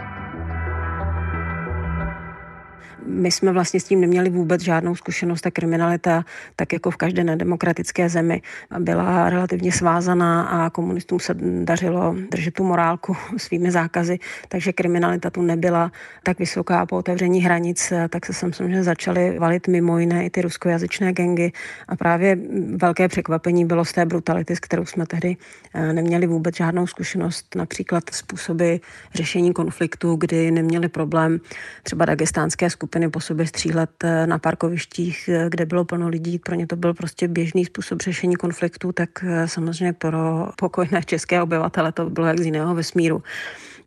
My 3.06 3.30
jsme 3.30 3.52
vlastně 3.52 3.80
s 3.80 3.84
tím 3.84 4.00
neměli 4.00 4.30
vůbec 4.30 4.62
žádnou 4.62 4.94
zkušenost. 4.94 5.40
Ta 5.40 5.50
kriminalita, 5.50 6.24
tak 6.56 6.72
jako 6.72 6.90
v 6.90 6.96
každé 6.96 7.24
nedemokratické 7.24 8.08
zemi, 8.08 8.42
byla 8.78 9.30
relativně 9.30 9.72
svázaná 9.72 10.42
a 10.42 10.70
komunistům 10.70 11.20
se 11.20 11.34
dařilo 11.64 12.16
držet 12.30 12.54
tu 12.54 12.64
morálku 12.64 13.16
svými 13.36 13.70
zákazy, 13.70 14.18
takže 14.48 14.72
kriminalita 14.72 15.30
tu 15.30 15.42
nebyla 15.42 15.92
tak 16.22 16.38
vysoká 16.38 16.86
po 16.86 16.96
otevření 16.96 17.40
hranic, 17.40 17.92
tak 18.08 18.26
se 18.26 18.32
samozřejmě 18.32 18.82
začaly 18.82 19.38
valit 19.38 19.68
mimo 19.68 19.98
jiné 19.98 20.26
i 20.26 20.30
ty 20.30 20.42
ruskojazyčné 20.42 21.12
gengy. 21.12 21.52
A 21.88 21.96
právě 21.96 22.38
velké 22.76 23.08
překvapení 23.08 23.64
bylo 23.64 23.84
z 23.84 23.92
té 23.92 24.06
brutality, 24.06 24.56
s 24.56 24.60
kterou 24.60 24.86
jsme 24.86 25.06
tehdy 25.06 25.36
eh, 25.74 25.92
neměli 25.92 26.26
vůbec 26.26 26.56
žádnou 26.56 26.86
zkušenost, 26.86 27.54
například 27.54 28.10
způsoby 28.10 28.74
řešení 29.14 29.52
konfliktu, 29.52 30.16
kdy 30.16 30.50
neměli 30.50 30.88
problém 30.88 31.40
třeba 31.82 32.04
dagestánské 32.04 32.70
skupiny 32.70 32.95
skupiny 32.96 33.10
po 33.10 33.20
sobě 33.20 33.46
střílet 33.46 34.04
eh, 34.04 34.26
na 34.26 34.38
parkovištích, 34.38 35.28
eh, 35.28 35.46
kde 35.50 35.66
bylo 35.66 35.84
plno 35.84 36.08
lidí. 36.08 36.38
Pro 36.38 36.54
ně 36.54 36.66
to 36.66 36.76
byl 36.76 36.94
prostě 36.94 37.28
běžný 37.28 37.64
způsob 37.64 38.00
řešení 38.00 38.36
konfliktu, 38.36 38.92
tak 38.92 39.10
eh, 39.22 39.48
samozřejmě 39.48 39.92
pro 39.92 40.48
pokojné 40.56 41.02
české 41.04 41.42
obyvatele 41.42 41.92
to 41.92 42.10
bylo 42.10 42.26
jak 42.26 42.40
z 42.40 42.44
jiného 42.44 42.74
vesmíru. 42.74 43.22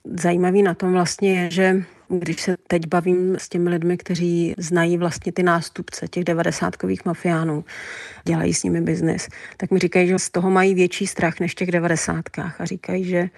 Zajímavý 0.05 0.61
na 0.61 0.73
tom 0.73 0.91
vlastně 0.91 1.41
je, 1.41 1.51
že 1.51 1.83
když 2.09 2.41
se 2.41 2.57
teď 2.67 2.87
bavím 2.87 3.35
s 3.39 3.49
těmi 3.49 3.69
lidmi, 3.69 3.97
kteří 3.97 4.53
znají 4.57 4.97
vlastně 4.97 5.31
ty 5.31 5.43
nástupce 5.43 6.07
těch 6.07 6.23
devadesátkových 6.23 7.05
mafiánů, 7.05 7.65
dělají 8.23 8.53
s 8.53 8.63
nimi 8.63 8.81
biznis, 8.81 9.27
tak 9.57 9.71
mi 9.71 9.79
říkají, 9.79 10.07
že 10.07 10.19
z 10.19 10.29
toho 10.29 10.49
mají 10.49 10.73
větší 10.75 11.07
strach 11.07 11.39
než 11.39 11.51
v 11.51 11.55
těch 11.55 11.71
devadesátkách 11.71 12.61
a 12.61 12.65
říkají, 12.65 13.05
že 13.05 13.29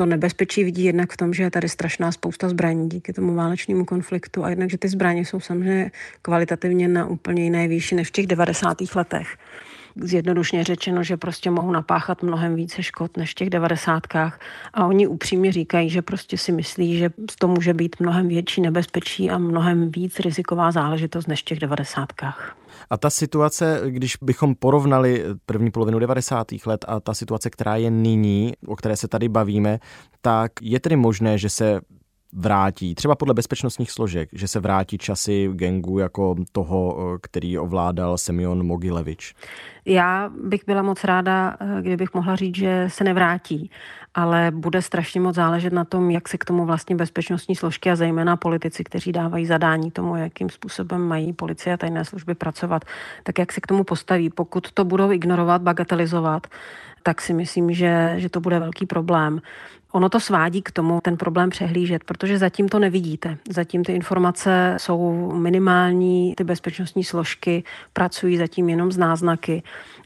to 0.00 0.06
nebezpečí 0.06 0.64
vidí 0.64 0.84
jednak 0.84 1.12
v 1.12 1.16
tom, 1.16 1.34
že 1.34 1.42
je 1.42 1.50
tady 1.50 1.68
strašná 1.68 2.12
spousta 2.12 2.48
zbraní 2.48 2.88
díky 2.88 3.12
tomu 3.12 3.34
válečnému 3.34 3.84
konfliktu 3.84 4.44
a 4.44 4.50
jednak, 4.50 4.70
že 4.70 4.78
ty 4.78 4.88
zbraně 4.88 5.24
jsou 5.24 5.40
samozřejmě 5.40 5.90
kvalitativně 6.22 6.88
na 6.88 7.06
úplně 7.06 7.42
jiné 7.42 7.68
výši 7.68 7.94
než 7.94 8.08
v 8.08 8.10
těch 8.10 8.26
90. 8.26 8.76
letech 8.94 9.36
zjednodušně 9.96 10.64
řečeno, 10.64 11.02
že 11.02 11.16
prostě 11.16 11.50
mohou 11.50 11.72
napáchat 11.72 12.22
mnohem 12.22 12.54
více 12.54 12.82
škod 12.82 13.16
než 13.16 13.30
v 13.30 13.34
těch 13.34 13.50
devadesátkách. 13.50 14.40
A 14.74 14.86
oni 14.86 15.06
upřímně 15.06 15.52
říkají, 15.52 15.90
že 15.90 16.02
prostě 16.02 16.38
si 16.38 16.52
myslí, 16.52 16.98
že 16.98 17.10
to 17.38 17.48
může 17.48 17.74
být 17.74 17.96
mnohem 18.00 18.28
větší 18.28 18.60
nebezpečí 18.60 19.30
a 19.30 19.38
mnohem 19.38 19.90
víc 19.90 20.20
riziková 20.20 20.70
záležitost 20.70 21.26
než 21.26 21.40
v 21.42 21.44
těch 21.44 21.58
devadesátkách. 21.58 22.56
A 22.90 22.96
ta 22.96 23.10
situace, 23.10 23.82
když 23.86 24.16
bychom 24.22 24.54
porovnali 24.54 25.24
první 25.46 25.70
polovinu 25.70 25.98
90. 25.98 26.46
let 26.66 26.84
a 26.88 27.00
ta 27.00 27.14
situace, 27.14 27.50
která 27.50 27.76
je 27.76 27.90
nyní, 27.90 28.52
o 28.66 28.76
které 28.76 28.96
se 28.96 29.08
tady 29.08 29.28
bavíme, 29.28 29.78
tak 30.20 30.52
je 30.62 30.80
tedy 30.80 30.96
možné, 30.96 31.38
že 31.38 31.48
se 31.48 31.80
vrátí, 32.32 32.94
třeba 32.94 33.14
podle 33.14 33.34
bezpečnostních 33.34 33.90
složek, 33.90 34.28
že 34.32 34.48
se 34.48 34.60
vrátí 34.60 34.98
časy 34.98 35.50
gengu 35.52 35.98
jako 35.98 36.36
toho, 36.52 36.96
který 37.22 37.58
ovládal 37.58 38.18
Semyon 38.18 38.66
Mogilevič? 38.66 39.34
Já 39.84 40.30
bych 40.44 40.60
byla 40.66 40.82
moc 40.82 41.04
ráda, 41.04 41.56
kdybych 41.80 42.14
mohla 42.14 42.36
říct, 42.36 42.56
že 42.56 42.84
se 42.88 43.04
nevrátí, 43.04 43.70
ale 44.14 44.52
bude 44.54 44.82
strašně 44.82 45.20
moc 45.20 45.36
záležet 45.36 45.72
na 45.72 45.84
tom, 45.84 46.10
jak 46.10 46.28
se 46.28 46.38
k 46.38 46.44
tomu 46.44 46.64
vlastně 46.64 46.96
bezpečnostní 46.96 47.56
složky 47.56 47.90
a 47.90 47.96
zejména 47.96 48.36
politici, 48.36 48.84
kteří 48.84 49.12
dávají 49.12 49.46
zadání 49.46 49.90
tomu, 49.90 50.16
jakým 50.16 50.50
způsobem 50.50 51.00
mají 51.00 51.32
policie 51.32 51.74
a 51.74 51.76
tajné 51.76 52.04
služby 52.04 52.34
pracovat, 52.34 52.84
tak 53.22 53.38
jak 53.38 53.52
se 53.52 53.60
k 53.60 53.66
tomu 53.66 53.84
postaví. 53.84 54.30
Pokud 54.30 54.72
to 54.72 54.84
budou 54.84 55.12
ignorovat, 55.12 55.62
bagatelizovat, 55.62 56.46
tak 57.02 57.20
si 57.20 57.34
myslím, 57.34 57.72
že, 57.72 58.14
že 58.16 58.28
to 58.28 58.40
bude 58.40 58.58
velký 58.58 58.86
problém. 58.86 59.40
Ono 59.92 60.08
to 60.08 60.20
svádí 60.20 60.62
k 60.62 60.70
tomu 60.70 61.00
ten 61.02 61.16
problém 61.16 61.50
přehlížet, 61.50 62.04
protože 62.04 62.38
zatím 62.38 62.68
to 62.68 62.78
nevidíte. 62.78 63.38
Zatím 63.50 63.84
ty 63.84 63.92
informace 63.92 64.74
jsou 64.76 65.32
minimální, 65.32 66.34
ty 66.36 66.44
bezpečnostní 66.44 67.04
složky 67.04 67.64
pracují 67.92 68.36
zatím 68.36 68.68
jenom 68.68 68.92
z 68.92 68.98
náznaky. 68.98 69.62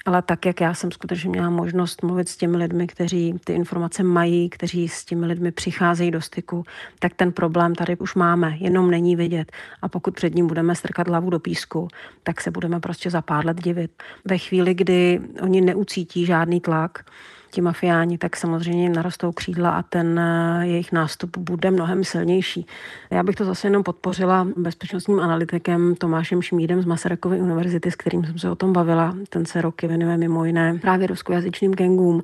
Ale 0.07 0.23
tak, 0.23 0.47
jak 0.47 0.61
já 0.61 0.75
jsem 0.75 0.93
skutečně 0.93 1.31
měla 1.31 1.50
možnost 1.50 2.03
mluvit 2.03 2.29
s 2.29 2.37
těmi 2.37 2.57
lidmi, 2.57 2.87
kteří 2.87 3.35
ty 3.45 3.53
informace 3.53 4.03
mají, 4.03 4.50
kteří 4.50 4.88
s 4.88 5.05
těmi 5.05 5.26
lidmi 5.26 5.53
přicházejí 5.53 6.11
do 6.11 6.21
styku, 6.21 6.64
tak 6.99 7.14
ten 7.14 7.33
problém 7.33 7.75
tady 7.75 7.97
už 7.97 8.14
máme, 8.14 8.57
jenom 8.59 8.91
není 8.91 9.17
vidět. 9.17 9.53
A 9.83 9.88
pokud 9.88 10.14
před 10.14 10.35
ním 10.35 10.47
budeme 10.47 10.75
strkat 10.75 11.09
hlavu 11.09 11.31
do 11.31 11.41
písku, 11.41 11.88
tak 12.23 12.41
se 12.41 12.50
budeme 12.50 12.81
prostě 12.81 13.11
za 13.11 13.23
pár 13.23 13.47
let 13.47 13.61
divit. 13.61 14.03
Ve 14.25 14.38
chvíli, 14.38 14.75
kdy 14.75 15.21
oni 15.41 15.61
neucítí 15.61 16.26
žádný 16.26 16.61
tlak, 16.61 17.05
ti 17.54 17.61
mafiáni, 17.61 18.18
tak 18.18 18.37
samozřejmě 18.37 18.90
narostou 18.90 19.32
křídla 19.32 19.70
a 19.70 19.82
ten 19.82 20.18
eh, 20.18 20.66
jejich 20.66 20.92
nástup 20.92 21.38
bude 21.38 21.70
mnohem 21.70 22.04
silnější. 22.04 22.66
Já 23.11 23.23
bych 23.23 23.37
to 23.37 23.44
zase 23.44 23.66
jenom 23.66 23.82
podpořila 23.82 24.49
bezpečnostním 24.56 25.20
analytikem 25.20 25.94
Tomášem 25.94 26.42
Šmídem 26.42 26.82
z 26.82 26.84
Masarykovy 26.84 27.40
univerzity, 27.40 27.90
s 27.90 27.96
kterým 27.96 28.25
jsem 28.25 28.38
se 28.38 28.50
o 28.50 28.54
tom 28.54 28.73
bavila. 28.73 29.16
Ten 29.28 29.46
se 29.46 29.62
roky 29.62 29.87
věnuje 29.87 30.16
mimo 30.16 30.44
jiné 30.44 30.78
právě 30.82 31.06
ruskojazyčným 31.06 31.75
gangům 31.75 32.23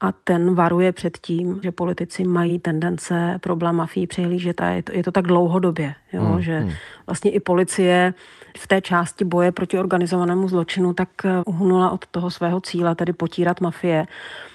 a 0.00 0.12
ten 0.12 0.54
varuje 0.54 0.92
před 0.92 1.18
tím, 1.18 1.60
že 1.62 1.72
politici 1.72 2.24
mají 2.24 2.58
tendence 2.58 3.38
problém 3.40 3.76
mafii 3.76 4.06
přihlížet 4.06 4.60
a 4.60 4.68
je 4.68 4.82
to, 4.82 4.92
je 4.96 5.02
to 5.02 5.12
tak 5.12 5.26
dlouhodobě, 5.26 5.94
jo, 6.12 6.22
hmm, 6.22 6.42
že 6.42 6.58
hmm. 6.58 6.72
vlastně 7.06 7.30
i 7.30 7.40
policie 7.40 8.14
v 8.58 8.66
té 8.66 8.80
části 8.80 9.24
boje 9.24 9.52
proti 9.52 9.78
organizovanému 9.78 10.48
zločinu 10.48 10.94
tak 10.94 11.08
eh, 11.24 11.42
uhunula 11.46 11.90
od 11.90 12.06
toho 12.06 12.30
svého 12.30 12.60
cíle, 12.60 12.94
tedy 12.94 13.12
potírat 13.12 13.60
mafie 13.60 14.06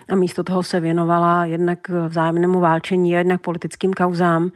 a 0.10 0.16
místo 0.16 0.44
toho 0.44 0.64
se 0.64 0.80
věnovala 0.80 1.46
jednak 1.46 1.90
vzájemnému 1.90 2.60
válčení 2.60 3.12
jednak 3.12 3.42
politickým 3.42 3.94
kauzám 3.94 4.52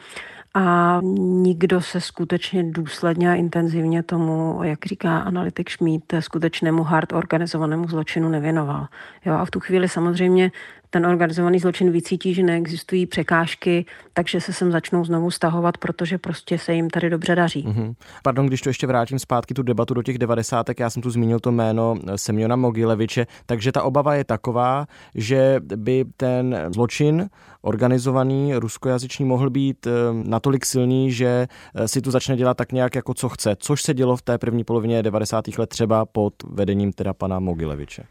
a 0.53 0.99
nikdo 1.17 1.81
se 1.81 2.01
skutečně 2.01 2.63
důsledně 2.63 3.31
a 3.31 3.35
intenzivně 3.35 4.03
tomu, 4.03 4.59
jak 4.63 4.85
říká 4.85 5.19
analytik 5.19 5.69
Šmít, 5.69 6.13
skutečnému 6.19 6.83
hard 6.83 7.13
organizovanému 7.13 7.87
zločinu 7.87 8.29
nevěnoval. 8.29 8.87
Jo, 9.25 9.33
a 9.33 9.45
v 9.45 9.51
tu 9.51 9.59
chvíli 9.59 9.89
samozřejmě 9.89 10.51
ten 10.89 11.05
organizovaný 11.05 11.59
zločin 11.59 11.91
vycítí, 11.91 12.33
že 12.33 12.43
neexistují 12.43 13.05
překážky, 13.05 13.85
takže 14.13 14.41
se 14.41 14.53
sem 14.53 14.71
začnou 14.71 15.05
znovu 15.05 15.31
stahovat, 15.31 15.77
protože 15.77 16.17
prostě 16.17 16.57
se 16.57 16.73
jim 16.73 16.89
tady 16.89 17.09
dobře 17.09 17.35
daří. 17.35 17.65
Mm-hmm. 17.67 17.93
Pardon, 18.23 18.47
když 18.47 18.61
to 18.61 18.69
ještě 18.69 18.87
vrátím 18.87 19.19
zpátky 19.19 19.53
tu 19.53 19.63
debatu 19.63 19.93
do 19.93 20.03
těch 20.03 20.17
devadesátek, 20.17 20.79
já 20.79 20.89
jsem 20.89 21.01
tu 21.01 21.09
zmínil 21.09 21.39
to 21.39 21.51
jméno 21.51 21.95
Semjona 22.15 22.55
Mogileviče, 22.55 23.27
takže 23.45 23.71
ta 23.71 23.83
obava 23.83 24.15
je 24.15 24.23
taková, 24.23 24.87
že 25.15 25.59
by 25.75 26.05
ten 26.17 26.55
zločin 26.73 27.29
organizovaný 27.61 28.55
ruskojazyčný 28.55 29.25
mohl 29.25 29.49
být 29.49 29.87
eh, 29.87 29.91
natolik 30.13 30.65
silný, 30.65 31.11
že 31.11 31.47
eh, 31.75 31.87
si 31.87 32.01
tu 32.01 32.11
začne 32.11 32.35
dělat 32.35 32.57
tak 32.57 32.71
nějak 32.71 32.95
jako 32.95 33.13
co 33.13 33.29
chce, 33.29 33.55
což 33.59 33.81
se 33.81 33.93
dělo 33.93 34.17
v 34.17 34.21
té 34.21 34.37
první 34.37 34.63
polovině 34.63 35.03
90. 35.03 35.57
let 35.57 35.69
třeba 35.69 36.05
pod 36.05 36.33
vedením 36.43 36.93
teda 36.93 37.13
pana 37.13 37.39
Mogileviče. 37.39 38.03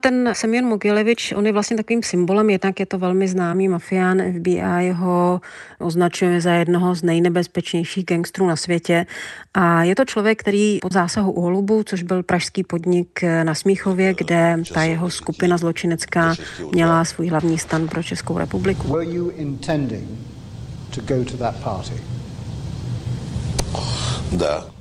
Ten 0.00 0.30
Semyon 0.32 0.64
Mogilevič, 0.64 1.32
on 1.32 1.46
je 1.46 1.52
vlastně 1.52 1.76
takovým 1.76 2.02
symbolem, 2.16 2.50
jednak 2.50 2.80
je 2.80 2.86
to 2.86 2.98
velmi 2.98 3.28
známý 3.28 3.68
mafián, 3.68 4.22
FBI 4.32 4.90
ho 4.90 5.40
označuje 5.78 6.40
za 6.40 6.52
jednoho 6.52 6.94
z 6.94 7.02
nejnebezpečnějších 7.02 8.04
gangstrů 8.04 8.46
na 8.46 8.56
světě. 8.56 9.06
A 9.54 9.82
je 9.82 9.94
to 9.94 10.04
člověk, 10.04 10.40
který 10.40 10.78
pod 10.82 10.92
zásahu 10.92 11.32
u 11.32 11.40
Holubu, 11.40 11.82
což 11.82 12.02
byl 12.02 12.22
pražský 12.22 12.64
podnik 12.64 13.20
na 13.42 13.54
Smíchově, 13.54 14.14
kde 14.14 14.56
ta 14.74 14.82
jeho 14.82 15.10
skupina 15.10 15.56
zločinecká 15.58 16.34
měla 16.72 17.04
svůj 17.04 17.28
hlavní 17.28 17.58
stan 17.58 17.88
pro 17.88 18.02
Českou 18.02 18.38
republiku. 18.38 18.96
Were 24.32 24.75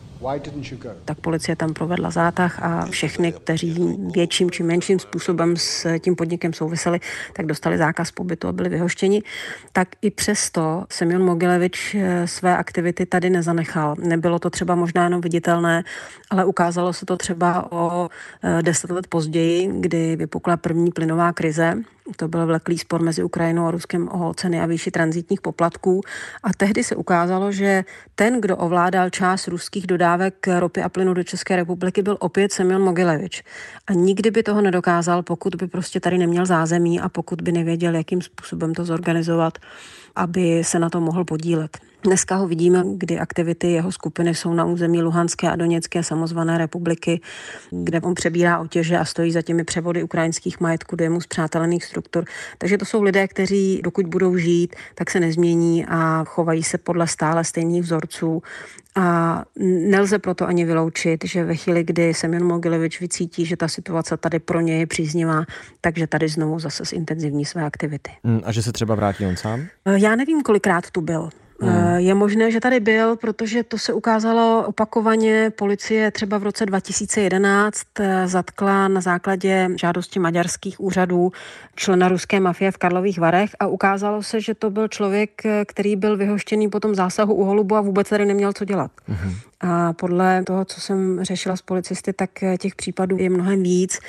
Tak 1.06 1.20
policie 1.20 1.56
tam 1.56 1.74
provedla 1.74 2.10
zátah 2.10 2.64
a 2.64 2.86
všechny, 2.86 3.32
kteří 3.32 3.98
větším 4.16 4.52
či 4.52 4.64
menším 4.64 5.00
způsobem 5.00 5.58
s 5.58 6.00
tím 6.00 6.16
podnikem 6.16 6.54
souviseli, 6.54 7.00
tak 7.34 7.46
dostali 7.46 7.78
zákaz 7.78 8.12
pobytu 8.12 8.48
a 8.48 8.52
byli 8.52 8.70
vyhoštěni. 8.70 9.24
Tak 9.72 9.88
i 10.02 10.12
přesto 10.12 10.86
Semyon 10.90 11.26
Mogilevič 11.26 11.96
eh, 11.96 12.28
své 12.28 12.58
aktivity 12.58 13.06
tady 13.06 13.30
nezanechal. 13.30 13.96
Nebylo 14.00 14.40
to 14.40 14.50
třeba 14.50 14.76
možná 14.76 15.04
jenom 15.04 15.22
viditelné, 15.22 15.84
ale 16.30 16.46
ukázalo 16.46 16.94
se 16.94 17.06
to 17.06 17.18
třeba 17.18 17.72
o 17.72 18.10
eh, 18.44 18.64
deset 18.64 18.92
let 18.92 19.08
později, 19.08 19.70
kdy 19.80 20.16
vypukla 20.16 20.58
první 20.58 20.92
plynová 20.92 21.34
krize 21.34 21.78
to 22.16 22.28
byl 22.28 22.46
vleklý 22.46 22.78
spor 22.78 23.02
mezi 23.02 23.24
Ukrajinou 23.24 23.66
a 23.66 23.72
Ruskem 23.72 24.10
o 24.12 24.34
ceny 24.34 24.62
a 24.62 24.66
výši 24.66 24.92
transitních 24.92 25.42
poplatků. 25.42 26.02
A 26.44 26.54
tehdy 26.58 26.84
se 26.84 26.96
ukázalo, 26.96 27.52
že 27.52 27.84
ten, 28.16 28.42
kdo 28.42 28.58
ovládal 28.58 29.10
část 29.10 29.48
ruských 29.48 29.88
dodávek 29.88 30.48
ropy 30.60 30.82
a 30.82 30.90
plynu 30.90 31.14
do 31.14 31.24
České 31.24 31.56
republiky, 31.56 32.02
byl 32.02 32.18
opět 32.20 32.52
Semyon 32.52 32.82
Mogilevič. 32.82 33.44
A 33.88 33.94
nikdy 33.94 34.32
by 34.32 34.44
toho 34.44 34.62
nedokázal, 34.62 35.24
pokud 35.24 35.56
by 35.56 35.68
prostě 35.68 36.00
tady 36.00 36.18
neměl 36.18 36.46
zázemí 36.46 37.00
a 37.00 37.10
pokud 37.10 37.42
by 37.42 37.52
nevěděl, 37.52 37.96
jakým 37.96 38.22
způsobem 38.22 38.74
to 38.74 38.86
zorganizovat, 38.86 39.58
aby 40.16 40.64
se 40.64 40.80
na 40.80 40.90
to 40.90 41.02
mohl 41.02 41.26
podílet. 41.26 41.78
Dneska 42.06 42.36
ho 42.36 42.48
vidíme, 42.48 42.84
kdy 42.98 43.20
aktivity 43.20 43.72
jeho 43.72 43.92
skupiny 43.92 44.36
jsou 44.36 44.54
na 44.54 44.66
území 44.66 45.02
Luhanské 45.02 45.52
a 45.52 45.56
Doněcké 45.56 46.04
samozvané 46.04 46.58
republiky, 46.58 47.22
kde 47.72 48.02
on 48.02 48.16
přebírá 48.16 48.60
otěže 48.60 48.98
a 48.98 49.06
stojí 49.06 49.32
za 49.32 49.42
těmi 49.42 49.64
převody 49.64 50.04
ukrajinských 50.04 50.60
majetků 50.60 50.96
do 50.96 51.04
jemu 51.04 51.22
zpřátelených 51.22 51.86
struktur. 51.86 52.26
Takže 52.58 52.78
to 52.78 52.86
jsou 52.86 53.02
lidé, 53.02 53.28
kteří 53.28 53.82
dokud 53.84 54.06
budou 54.06 54.38
žít, 54.38 54.76
tak 54.96 55.12
se 55.12 55.20
nezmění 55.20 55.86
a 55.86 56.24
chovají 56.24 56.64
se 56.64 56.78
podle 56.78 57.08
stále 57.08 57.44
stejných 57.44 57.84
vzorců. 57.84 58.44
A 58.96 59.44
nelze 59.90 60.20
proto 60.20 60.48
ani 60.48 60.66
vyloučit, 60.66 61.26
že 61.26 61.44
ve 61.44 61.56
chvíli, 61.56 61.84
kdy 61.84 62.14
Semyon 62.14 62.48
Mogilevič 62.48 63.00
vycítí, 63.00 63.46
že 63.46 63.58
ta 63.58 63.68
situace 63.68 64.18
tady 64.18 64.40
pro 64.40 64.62
něj 64.62 64.80
je 64.80 64.88
příznivá, 64.88 65.44
takže 65.82 66.08
tady 66.08 66.28
znovu 66.28 66.60
zase 66.60 66.84
zintenzivní 66.86 67.46
své 67.46 67.64
aktivity. 67.64 68.12
Mm, 68.24 68.42
a 68.44 68.52
že 68.52 68.64
se 68.64 68.72
třeba 68.72 68.96
vrátí 68.96 69.26
on 69.26 69.36
sám? 69.36 69.66
Já 69.96 70.16
nevím, 70.16 70.42
kolikrát 70.42 70.92
tu 70.92 71.02
byl. 71.02 71.30
Hmm. 71.62 71.96
Je 71.98 72.14
možné, 72.14 72.52
že 72.52 72.60
tady 72.60 72.80
byl, 72.80 73.16
protože 73.16 73.64
to 73.64 73.78
se 73.78 73.94
ukázalo 73.94 74.64
opakovaně. 74.68 75.52
Policie 75.56 76.12
třeba 76.12 76.38
v 76.38 76.44
roce 76.44 76.66
2011 76.66 77.82
eh, 78.00 78.28
zatkla 78.28 78.88
na 78.88 79.02
základě 79.02 79.70
žádosti 79.76 80.20
maďarských 80.20 80.80
úřadů 80.80 81.32
člena 81.76 82.08
ruské 82.08 82.40
mafie 82.40 82.72
v 82.72 82.78
Karlových 82.78 83.20
Varech 83.20 83.50
a 83.60 83.68
ukázalo 83.68 84.24
se, 84.24 84.42
že 84.42 84.54
to 84.54 84.70
byl 84.70 84.88
člověk, 84.88 85.46
eh, 85.46 85.66
který 85.66 85.96
byl 85.96 86.18
vyhoštěný 86.18 86.70
po 86.70 86.80
tom 86.80 86.96
zásahu 86.96 87.34
u 87.34 87.44
Holubu 87.44 87.76
a 87.76 87.82
vůbec 87.82 88.10
tady 88.10 88.26
neměl 88.26 88.54
co 88.54 88.66
dělat. 88.66 88.92
Hmm. 89.08 89.34
A 89.62 89.94
podle 89.94 90.44
toho, 90.44 90.66
co 90.66 90.82
jsem 90.82 91.24
řešila 91.24 91.56
s 91.56 91.62
policisty, 91.62 92.14
tak 92.14 92.30
těch 92.60 92.76
případů 92.76 93.18
je 93.18 93.30
mnohem 93.30 93.64
víc. 93.64 94.00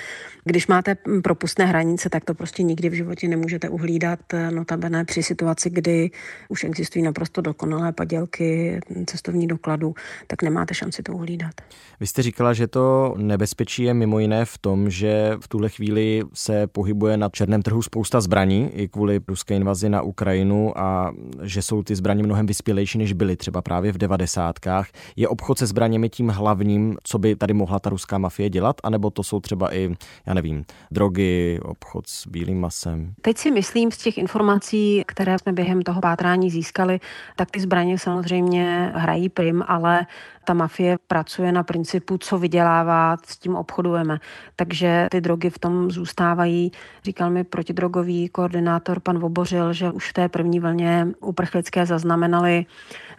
Když 0.44 0.66
máte 0.66 0.96
propustné 1.22 1.66
hranice, 1.66 2.10
tak 2.10 2.24
to 2.24 2.34
prostě 2.34 2.62
nikdy 2.62 2.88
v 2.88 2.92
životě 2.92 3.28
nemůžete 3.28 3.68
uhlídat, 3.68 4.18
notabene 4.50 5.04
při 5.04 5.22
situaci, 5.22 5.70
kdy 5.70 6.10
už 6.48 6.64
existují 6.64 7.02
naprosto 7.02 7.40
dokonalé 7.40 7.92
padělky 7.92 8.80
cestovní 9.06 9.46
dokladu, 9.46 9.94
tak 10.26 10.42
nemáte 10.42 10.74
šanci 10.74 11.02
to 11.02 11.12
uhlídat. 11.12 11.52
Vy 12.00 12.06
jste 12.06 12.22
říkala, 12.22 12.52
že 12.52 12.66
to 12.66 13.14
nebezpečí 13.18 13.82
je 13.82 13.94
mimo 13.94 14.18
jiné 14.18 14.44
v 14.44 14.58
tom, 14.58 14.90
že 14.90 15.36
v 15.40 15.48
tuhle 15.48 15.68
chvíli 15.68 16.22
se 16.34 16.66
pohybuje 16.66 17.16
na 17.16 17.28
černém 17.28 17.62
trhu 17.62 17.82
spousta 17.82 18.20
zbraní 18.20 18.70
i 18.74 18.88
kvůli 18.88 19.20
ruské 19.28 19.56
invazi 19.56 19.88
na 19.88 20.02
Ukrajinu 20.02 20.78
a 20.78 21.12
že 21.42 21.62
jsou 21.62 21.82
ty 21.82 21.96
zbraně 21.96 22.22
mnohem 22.22 22.46
vyspělejší, 22.46 22.98
než 22.98 23.12
byly 23.12 23.36
třeba 23.36 23.62
právě 23.62 23.92
v 23.92 23.98
devadesátkách. 23.98 24.88
Je 25.16 25.28
obchod 25.36 25.58
se 25.58 25.66
zbraněmi 25.66 26.08
tím 26.08 26.28
hlavním, 26.28 26.96
co 27.02 27.18
by 27.18 27.36
tady 27.36 27.54
mohla 27.54 27.78
ta 27.78 27.90
ruská 27.90 28.18
mafie 28.18 28.50
dělat, 28.50 28.76
anebo 28.82 29.10
to 29.10 29.22
jsou 29.22 29.40
třeba 29.40 29.74
i, 29.74 29.96
já 30.26 30.34
nevím, 30.34 30.64
drogy, 30.90 31.60
obchod 31.62 32.08
s 32.08 32.26
bílým 32.26 32.60
masem? 32.60 33.12
Teď 33.20 33.36
si 33.36 33.50
myslím 33.50 33.92
z 33.92 33.98
těch 33.98 34.18
informací, 34.18 35.02
které 35.06 35.38
jsme 35.38 35.52
během 35.52 35.82
toho 35.82 36.00
pátrání 36.00 36.50
získali, 36.50 37.00
tak 37.36 37.50
ty 37.50 37.60
zbraně 37.60 37.98
samozřejmě 37.98 38.92
hrají 38.94 39.28
prim, 39.28 39.64
ale 39.68 40.06
ta 40.44 40.54
mafie 40.54 40.96
pracuje 41.06 41.52
na 41.52 41.62
principu, 41.62 42.18
co 42.18 42.38
vydělává, 42.38 43.16
s 43.26 43.38
tím 43.38 43.56
obchodujeme. 43.56 44.18
Takže 44.56 45.08
ty 45.10 45.20
drogy 45.20 45.50
v 45.50 45.58
tom 45.58 45.90
zůstávají. 45.90 46.72
Říkal 47.04 47.30
mi 47.30 47.44
protidrogový 47.44 48.28
koordinátor 48.28 49.00
pan 49.00 49.18
Vobořil, 49.18 49.72
že 49.72 49.90
už 49.90 50.10
v 50.10 50.12
té 50.12 50.28
první 50.28 50.60
vlně 50.60 51.06
uprchlické 51.20 51.86
zaznamenali 51.86 52.66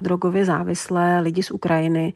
drogově 0.02 0.46
závislé 0.46 1.20
lidi 1.20 1.44
z 1.44 1.52
Ukrajiny, 1.52 2.14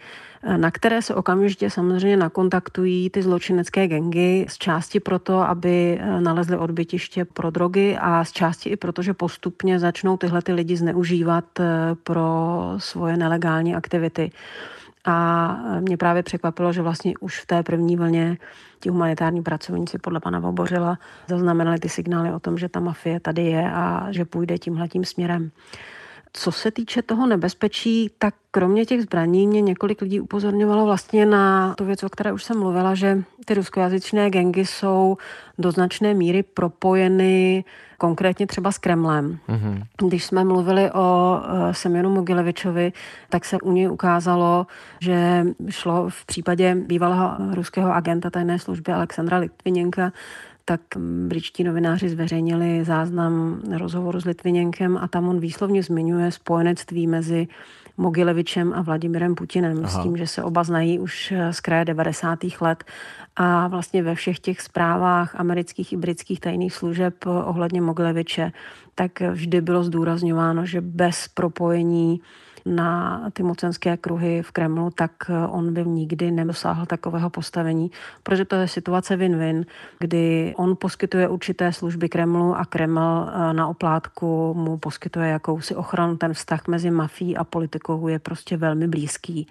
na 0.58 0.72
které 0.72 1.02
se 1.02 1.16
okamžitě 1.16 1.70
samozřejmě 1.70 2.18
nakontaktují 2.18 3.10
ty 3.10 3.22
zločinecké 3.22 3.88
gengy, 3.88 4.46
z 4.50 4.58
části 4.58 5.00
proto, 5.00 5.40
aby 5.40 6.02
nalezli 6.20 6.58
odbytiště 6.58 7.26
pro 7.26 7.50
drogy 7.50 7.98
a 8.02 8.26
z 8.26 8.32
části 8.32 8.70
i 8.70 8.76
proto, 8.76 9.02
že 9.02 9.14
postupně 9.14 9.80
začnou 9.80 10.18
tyhle 10.18 10.42
ty 10.42 10.54
lidi 10.54 10.78
zneužívat 10.78 11.46
pro 12.04 12.60
svoje 12.78 13.18
nelegální 13.18 13.76
aktivity. 13.76 14.32
A 15.06 15.58
mě 15.80 15.98
právě 15.98 16.24
překvapilo, 16.24 16.74
že 16.74 16.82
vlastně 16.82 17.14
už 17.20 17.40
v 17.40 17.46
té 17.46 17.64
první 17.64 17.98
vlně 17.98 18.38
ti 18.80 18.90
humanitární 18.90 19.44
pracovníci 19.44 19.98
podle 19.98 20.20
pana 20.20 20.40
Vobořila 20.40 20.98
zaznamenali 21.28 21.80
ty 21.80 21.90
signály 21.90 22.34
o 22.34 22.40
tom, 22.40 22.58
že 22.58 22.70
ta 22.70 22.80
mafie 22.80 23.20
tady 23.20 23.42
je 23.42 23.72
a 23.72 24.08
že 24.10 24.26
půjde 24.26 24.58
tímhletím 24.58 25.06
směrem. 25.06 25.52
Co 26.34 26.52
se 26.52 26.72
týče 26.72 27.02
toho 27.02 27.28
nebezpečí, 27.28 28.12
tak 28.18 28.34
kromě 28.52 28.86
těch 28.86 29.02
zbraní 29.02 29.48
mě 29.48 29.62
několik 29.62 30.02
lidí 30.02 30.20
upozorňovalo 30.20 30.86
vlastně 30.86 31.26
na 31.26 31.74
tu 31.78 31.86
věc, 31.86 32.04
o 32.04 32.10
které 32.10 32.34
už 32.34 32.44
jsem 32.44 32.60
mluvila, 32.60 32.96
že 32.96 33.24
ty 33.46 33.54
ruskojazyčné 33.54 34.30
gengy 34.30 34.66
jsou 34.66 35.18
do 35.58 35.72
značné 35.72 36.14
míry 36.14 36.44
propojeny 36.44 37.64
konkrétně 37.98 38.48
třeba 38.48 38.72
s 38.72 38.78
Kremlem. 38.78 39.40
Mm-hmm. 39.50 39.84
Když 40.08 40.26
jsme 40.26 40.44
mluvili 40.44 40.92
o 40.92 41.38
uh, 41.38 41.72
Semjonu 41.72 42.10
Mogilevičovi, 42.10 42.94
tak 43.30 43.46
se 43.46 43.58
u 43.62 43.72
něj 43.72 43.90
ukázalo, 43.90 44.68
že 45.00 45.46
šlo 45.70 46.10
v 46.10 46.26
případě 46.26 46.76
bývalého 46.76 47.32
ruského 47.54 47.94
agenta 47.94 48.30
tajné 48.30 48.60
služby 48.60 48.94
Alexandra 48.94 49.38
Litviněnka 49.38 50.12
tak 50.66 50.82
britští 51.28 51.64
novináři 51.64 52.10
zveřejnili 52.10 52.84
záznam 52.84 53.62
rozhovoru 53.78 54.22
s 54.22 54.26
Litviněnkem 54.26 54.98
a 54.98 55.08
tam 55.08 55.28
on 55.28 55.40
výslovně 55.40 55.84
zmiňuje 55.84 56.32
spojenectví 56.32 57.08
mezi 57.08 57.48
Mogilevičem 57.98 58.74
a 58.74 58.82
Vladimirem 58.82 59.36
Putinem 59.36 59.78
Aha. 59.86 59.88
s 59.88 60.04
tím, 60.04 60.18
že 60.18 60.28
se 60.28 60.44
oba 60.44 60.64
znají 60.64 61.00
už 61.00 61.34
z 61.52 61.60
kraje 61.60 61.86
90. 61.86 62.40
let 62.62 62.84
a 63.36 63.68
vlastně 63.68 64.04
ve 64.04 64.16
všech 64.16 64.40
těch 64.40 64.62
zprávách 64.62 65.36
amerických 65.36 65.94
i 65.94 65.98
britských 65.98 66.40
tajných 66.40 66.74
služeb 66.74 67.14
ohledně 67.26 67.82
Mogileviče 67.82 68.52
tak 68.96 69.20
vždy 69.20 69.62
bylo 69.62 69.84
zdůrazňováno, 69.84 70.66
že 70.66 70.82
bez 70.82 71.28
propojení 71.28 72.22
na 72.66 73.22
ty 73.34 73.44
mocenské 73.44 73.98
kruhy 73.98 74.42
v 74.42 74.52
Kremlu, 74.52 74.90
tak 74.90 75.12
eh, 75.30 75.48
on 75.48 75.74
by 75.74 75.86
nikdy 75.86 76.32
nedosáhl 76.32 76.86
takového 76.86 77.30
postavení, 77.30 77.92
protože 78.24 78.46
to 78.46 78.56
je 78.56 78.68
situace 78.68 79.18
win-win, 79.18 79.66
kdy 80.00 80.54
on 80.58 80.76
poskytuje 80.80 81.28
určité 81.28 81.74
služby 81.74 82.10
Kremlu 82.10 82.56
a 82.56 82.66
Kreml 82.66 83.30
eh, 83.30 83.54
na 83.54 83.68
oplátku 83.68 84.54
mu 84.54 84.78
poskytuje 84.78 85.30
jakousi 85.30 85.76
ochranu. 85.76 86.18
Ten 86.18 86.34
vztah 86.34 86.68
mezi 86.68 86.92
mafií 86.92 87.38
a 87.38 87.44
politikou 87.44 88.08
je 88.08 88.20
prostě 88.20 88.58
velmi 88.58 88.88
blízký. 88.88 89.48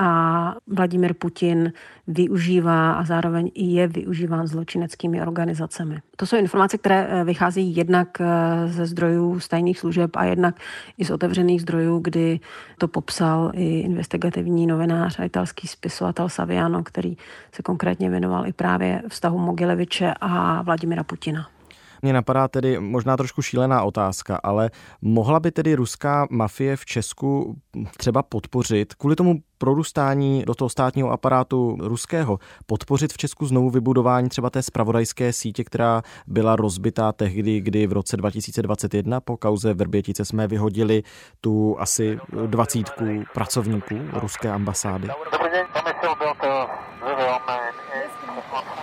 A 0.00 0.54
Vladimir 0.66 1.14
Putin 1.14 1.72
využívá 2.06 2.92
a 2.92 3.04
zároveň 3.04 3.50
i 3.54 3.64
je 3.64 3.86
využíván 3.86 4.46
zločineckými 4.46 5.22
organizacemi. 5.22 5.98
To 6.16 6.26
jsou 6.26 6.36
informace, 6.36 6.78
které 6.78 7.06
eh, 7.10 7.24
vychází 7.24 7.76
jednak 7.76 8.20
eh, 8.20 8.26
ze 8.68 8.86
zdrojů 8.86 9.40
stajných 9.40 9.78
služeb 9.78 10.10
a 10.14 10.24
jednak 10.24 10.54
i 10.98 11.04
z 11.04 11.10
otevřených 11.10 11.62
zdrojů, 11.62 11.98
kdy 11.98 12.40
to 12.78 12.88
popsal 12.88 13.52
i 13.54 13.80
investigativní 13.80 14.66
novinář 14.66 15.18
a 15.18 15.24
italský 15.24 15.66
spisovatel 15.66 16.28
Saviano, 16.28 16.82
který 16.82 17.16
se 17.52 17.62
konkrétně 17.62 18.10
věnoval 18.10 18.46
i 18.46 18.52
právě 18.52 19.02
vztahu 19.08 19.38
Mogileviče 19.38 20.14
a 20.20 20.62
Vladimira 20.62 21.04
Putina. 21.04 21.59
Mě 22.02 22.12
napadá 22.12 22.48
tedy 22.48 22.80
možná 22.80 23.16
trošku 23.16 23.42
šílená 23.42 23.82
otázka, 23.82 24.40
ale 24.42 24.70
mohla 25.02 25.40
by 25.40 25.50
tedy 25.50 25.74
ruská 25.74 26.26
mafie 26.30 26.76
v 26.76 26.84
Česku 26.84 27.56
třeba 27.96 28.22
podpořit 28.22 28.94
kvůli 28.94 29.16
tomu 29.16 29.34
prorůstání 29.58 30.44
do 30.46 30.54
toho 30.54 30.68
státního 30.68 31.10
aparátu 31.10 31.76
ruského, 31.80 32.38
podpořit 32.66 33.12
v 33.12 33.16
Česku 33.16 33.46
znovu 33.46 33.70
vybudování 33.70 34.28
třeba 34.28 34.50
té 34.50 34.62
spravodajské 34.62 35.32
sítě, 35.32 35.64
která 35.64 36.02
byla 36.26 36.56
rozbitá 36.56 37.12
tehdy, 37.12 37.60
kdy 37.60 37.86
v 37.86 37.92
roce 37.92 38.16
2021 38.16 39.20
po 39.20 39.36
kauze 39.36 39.74
Verbětice 39.74 40.24
jsme 40.24 40.46
vyhodili 40.46 41.02
tu 41.40 41.76
asi 41.78 42.18
dvacítku 42.46 43.04
pracovníků 43.34 43.94
ruské 44.12 44.50
ambasády. 44.50 45.08
Dobrý 45.32 45.50
den, 45.50 45.66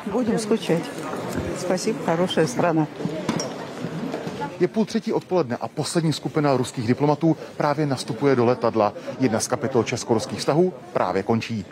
byl 0.06 0.12
to 0.12 0.18
Budeme 0.18 0.38
skočit. 0.38 0.90
Спасибо, 1.58 1.98
хорошая 2.04 2.46
страна. 2.46 2.86
Je 4.60 4.68
půl 4.68 4.84
třetí 4.84 5.12
odpoledne 5.12 5.56
a 5.60 5.68
poslední 5.68 6.12
skupina 6.12 6.56
ruských 6.56 6.86
diplomatů 6.86 7.36
právě 7.56 7.86
nastupuje 7.86 8.36
do 8.36 8.44
letadla. 8.44 8.92
Jedna 9.20 9.40
z 9.40 9.48
kapitol 9.48 9.84
česko-ruských 9.84 10.38
vztahů 10.38 10.72
právě 10.92 11.22
končí. 11.22 11.64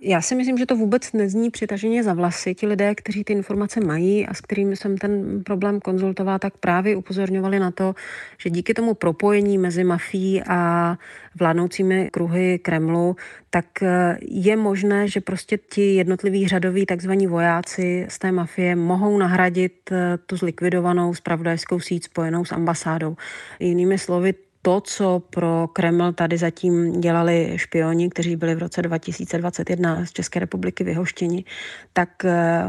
Já 0.00 0.20
si 0.20 0.34
myslím, 0.34 0.58
že 0.58 0.66
to 0.66 0.76
vůbec 0.76 1.12
nezní 1.12 1.50
přitaženě 1.50 2.02
za 2.02 2.14
vlasy. 2.14 2.54
Ti 2.54 2.66
lidé, 2.66 2.94
kteří 2.94 3.24
ty 3.24 3.32
informace 3.32 3.80
mají 3.80 4.26
a 4.26 4.34
s 4.34 4.40
kterými 4.40 4.76
jsem 4.76 4.98
ten 4.98 5.42
problém 5.44 5.80
konzultovala, 5.80 6.38
tak 6.38 6.56
právě 6.56 6.96
upozorňovali 6.96 7.58
na 7.58 7.70
to, 7.70 7.94
že 8.38 8.50
díky 8.50 8.74
tomu 8.74 8.94
propojení 8.94 9.58
mezi 9.58 9.84
mafií 9.84 10.42
a 10.48 10.96
vládnoucími 11.38 12.10
kruhy 12.12 12.58
Kremlu, 12.58 13.16
tak 13.50 13.82
eh, 13.82 14.18
je 14.22 14.56
možné, 14.56 15.08
že 15.08 15.20
prostě 15.20 15.58
ti 15.58 15.94
jednotliví 15.94 16.48
řadoví 16.48 16.86
takzvaní 16.86 17.26
vojáci 17.26 18.06
z 18.08 18.18
té 18.18 18.32
mafie 18.32 18.76
mohou 18.76 19.18
nahradit 19.18 19.92
eh, 19.92 20.18
tu 20.26 20.36
zlikvidovanou 20.36 21.14
spravodajskou 21.14 21.80
síť 21.80 22.04
spojenou 22.04 22.44
s 22.44 22.52
ambasádou. 22.52 23.16
Jinými 23.60 23.98
slovy, 23.98 24.34
to, 24.62 24.80
co 24.80 25.22
pro 25.30 25.68
Kreml 25.72 26.12
tady 26.12 26.38
zatím 26.38 27.00
dělali 27.00 27.52
špioni, 27.56 28.10
kteří 28.10 28.36
byli 28.36 28.54
v 28.54 28.58
roce 28.58 28.82
2021 28.82 30.06
z 30.06 30.12
České 30.12 30.40
republiky 30.40 30.84
vyhoštěni, 30.84 31.44
tak 31.92 32.24
eh, 32.24 32.64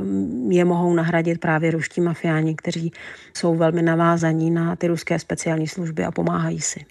je 0.50 0.66
mohou 0.66 0.94
nahradit 0.94 1.40
právě 1.40 1.72
ruští 1.72 2.02
mafiáni, 2.02 2.56
kteří 2.56 2.92
jsou 3.38 3.56
velmi 3.56 3.82
navázaní 3.82 4.52
na 4.52 4.76
ty 4.76 4.88
ruské 4.88 5.20
speciální 5.20 5.68
služby 5.68 6.06
a 6.06 6.12
pomáhají 6.12 6.62
si. 6.62 6.86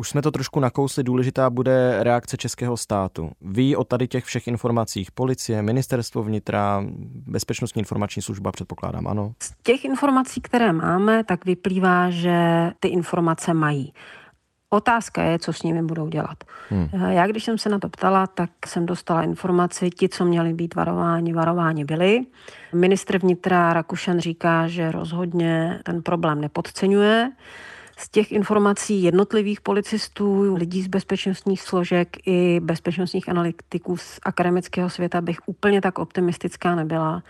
Už 0.00 0.08
jsme 0.08 0.22
to 0.22 0.30
trošku 0.30 0.60
nakousli, 0.60 1.04
důležitá 1.04 1.50
bude 1.50 2.02
reakce 2.02 2.36
českého 2.36 2.76
státu. 2.76 3.30
Ví 3.40 3.76
o 3.76 3.84
tady 3.84 4.08
těch 4.08 4.24
všech 4.24 4.48
informacích 4.48 5.12
policie, 5.12 5.62
ministerstvo 5.62 6.22
vnitra, 6.22 6.84
bezpečnostní 7.26 7.80
informační 7.80 8.22
služba, 8.22 8.52
předpokládám, 8.52 9.06
ano? 9.06 9.32
Z 9.42 9.52
těch 9.62 9.84
informací, 9.84 10.40
které 10.40 10.72
máme, 10.72 11.24
tak 11.24 11.44
vyplývá, 11.44 12.10
že 12.10 12.70
ty 12.80 12.88
informace 12.88 13.54
mají. 13.54 13.92
Otázka 14.70 15.22
je, 15.22 15.38
co 15.38 15.52
s 15.52 15.62
nimi 15.62 15.82
budou 15.82 16.08
dělat. 16.08 16.44
Hmm. 16.70 16.88
Já, 17.10 17.26
když 17.26 17.44
jsem 17.44 17.58
se 17.58 17.68
na 17.68 17.78
to 17.78 17.88
ptala, 17.88 18.26
tak 18.26 18.50
jsem 18.66 18.86
dostala 18.86 19.22
informaci, 19.22 19.90
ti, 19.90 20.08
co 20.08 20.24
měli 20.24 20.52
být 20.52 20.74
varováni, 20.74 21.32
varováni 21.32 21.84
byli. 21.84 22.20
Ministr 22.74 23.18
vnitra 23.18 23.72
Rakušan 23.72 24.20
říká, 24.20 24.68
že 24.68 24.92
rozhodně 24.92 25.80
ten 25.84 26.02
problém 26.02 26.40
nepodceňuje. 26.40 27.30
Z 27.98 28.08
těch 28.08 28.32
informací 28.32 29.02
jednotlivých 29.02 29.60
policistů, 29.60 30.54
lidí 30.54 30.82
z 30.82 30.88
bezpečnostních 30.88 31.62
složek 31.62 32.16
i 32.26 32.60
bezpečnostních 32.60 33.28
analytiků 33.28 33.96
z 33.96 34.20
akademického 34.22 34.90
světa 34.90 35.20
bych 35.20 35.38
úplně 35.46 35.80
tak 35.80 35.98
optimistická 35.98 36.74
nebyla 36.74 37.22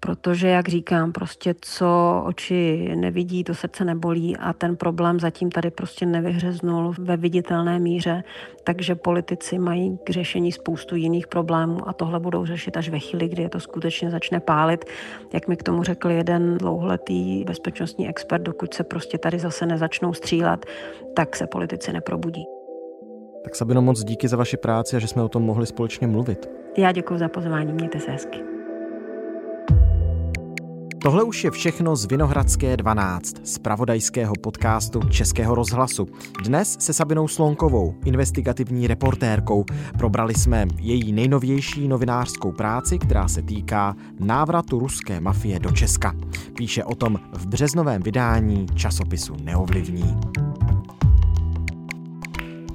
protože, 0.00 0.48
jak 0.48 0.68
říkám, 0.68 1.12
prostě 1.12 1.54
co 1.60 2.22
oči 2.26 2.90
nevidí, 2.94 3.44
to 3.44 3.54
srdce 3.54 3.84
nebolí 3.84 4.36
a 4.36 4.52
ten 4.52 4.76
problém 4.76 5.20
zatím 5.20 5.50
tady 5.50 5.70
prostě 5.70 6.06
nevyhřeznul 6.06 6.94
ve 6.98 7.16
viditelné 7.16 7.78
míře, 7.78 8.24
takže 8.64 8.94
politici 8.94 9.58
mají 9.58 9.98
k 10.04 10.10
řešení 10.10 10.52
spoustu 10.52 10.96
jiných 10.96 11.26
problémů 11.26 11.88
a 11.88 11.92
tohle 11.92 12.20
budou 12.20 12.46
řešit 12.46 12.76
až 12.76 12.88
ve 12.88 12.98
chvíli, 12.98 13.28
kdy 13.28 13.42
je 13.42 13.48
to 13.48 13.60
skutečně 13.60 14.10
začne 14.10 14.40
pálit. 14.40 14.84
Jak 15.32 15.48
mi 15.48 15.56
k 15.56 15.62
tomu 15.62 15.82
řekl 15.82 16.10
jeden 16.10 16.58
dlouholetý 16.58 17.44
bezpečnostní 17.44 18.08
expert, 18.08 18.42
dokud 18.42 18.74
se 18.74 18.84
prostě 18.84 19.18
tady 19.18 19.38
zase 19.38 19.66
nezačnou 19.66 20.12
střílet, 20.12 20.66
tak 21.14 21.36
se 21.36 21.46
politici 21.46 21.92
neprobudí. 21.92 22.44
Tak 23.44 23.56
Sabino, 23.56 23.82
moc 23.82 24.04
díky 24.04 24.28
za 24.28 24.36
vaši 24.36 24.56
práci 24.56 24.96
a 24.96 24.98
že 24.98 25.08
jsme 25.08 25.22
o 25.22 25.28
tom 25.28 25.42
mohli 25.42 25.66
společně 25.66 26.06
mluvit. 26.06 26.50
Já 26.76 26.92
děkuji 26.92 27.18
za 27.18 27.28
pozvání, 27.28 27.72
mějte 27.72 28.00
se 28.00 28.10
hezky. 28.10 28.49
Tohle 31.02 31.22
už 31.22 31.44
je 31.44 31.50
všechno 31.50 31.96
z 31.96 32.04
Vinohradské 32.06 32.76
12, 32.76 33.46
z 33.46 33.58
pravodajského 33.58 34.34
podcastu 34.42 35.00
Českého 35.00 35.54
rozhlasu. 35.54 36.06
Dnes 36.44 36.76
se 36.80 36.92
Sabinou 36.92 37.28
Slonkovou, 37.28 37.94
investigativní 38.04 38.86
reportérkou, 38.86 39.64
probrali 39.98 40.34
jsme 40.34 40.66
její 40.78 41.12
nejnovější 41.12 41.88
novinářskou 41.88 42.52
práci, 42.52 42.98
která 42.98 43.28
se 43.28 43.42
týká 43.42 43.96
návratu 44.18 44.78
ruské 44.78 45.20
mafie 45.20 45.58
do 45.60 45.70
Česka. 45.70 46.14
Píše 46.56 46.84
o 46.84 46.94
tom 46.94 47.18
v 47.32 47.46
březnovém 47.46 48.02
vydání 48.02 48.66
časopisu 48.74 49.36
Neovlivní. 49.42 50.16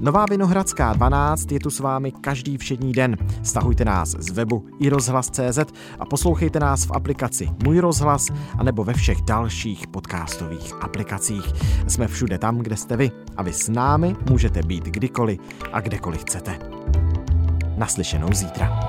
Nová 0.00 0.24
Vinohradská 0.30 0.92
12 0.92 1.52
je 1.52 1.60
tu 1.60 1.70
s 1.70 1.80
vámi 1.80 2.12
každý 2.12 2.58
všední 2.58 2.92
den. 2.92 3.16
Stahujte 3.42 3.84
nás 3.84 4.08
z 4.08 4.30
webu 4.30 4.66
i 4.80 4.88
rozhlas.cz 4.88 5.58
a 5.98 6.04
poslouchejte 6.04 6.60
nás 6.60 6.86
v 6.86 6.92
aplikaci 6.92 7.48
Můj 7.64 7.78
rozhlas 7.78 8.28
a 8.58 8.62
nebo 8.62 8.84
ve 8.84 8.94
všech 8.94 9.22
dalších 9.22 9.86
podcastových 9.86 10.74
aplikacích. 10.80 11.44
Jsme 11.86 12.08
všude 12.08 12.38
tam, 12.38 12.58
kde 12.58 12.76
jste 12.76 12.96
vy 12.96 13.10
a 13.36 13.42
vy 13.42 13.52
s 13.52 13.68
námi 13.68 14.16
můžete 14.30 14.62
být 14.62 14.84
kdykoliv 14.84 15.38
a 15.72 15.80
kdekoliv 15.80 16.20
chcete. 16.20 16.58
Naslyšenou 17.76 18.28
zítra. 18.32 18.80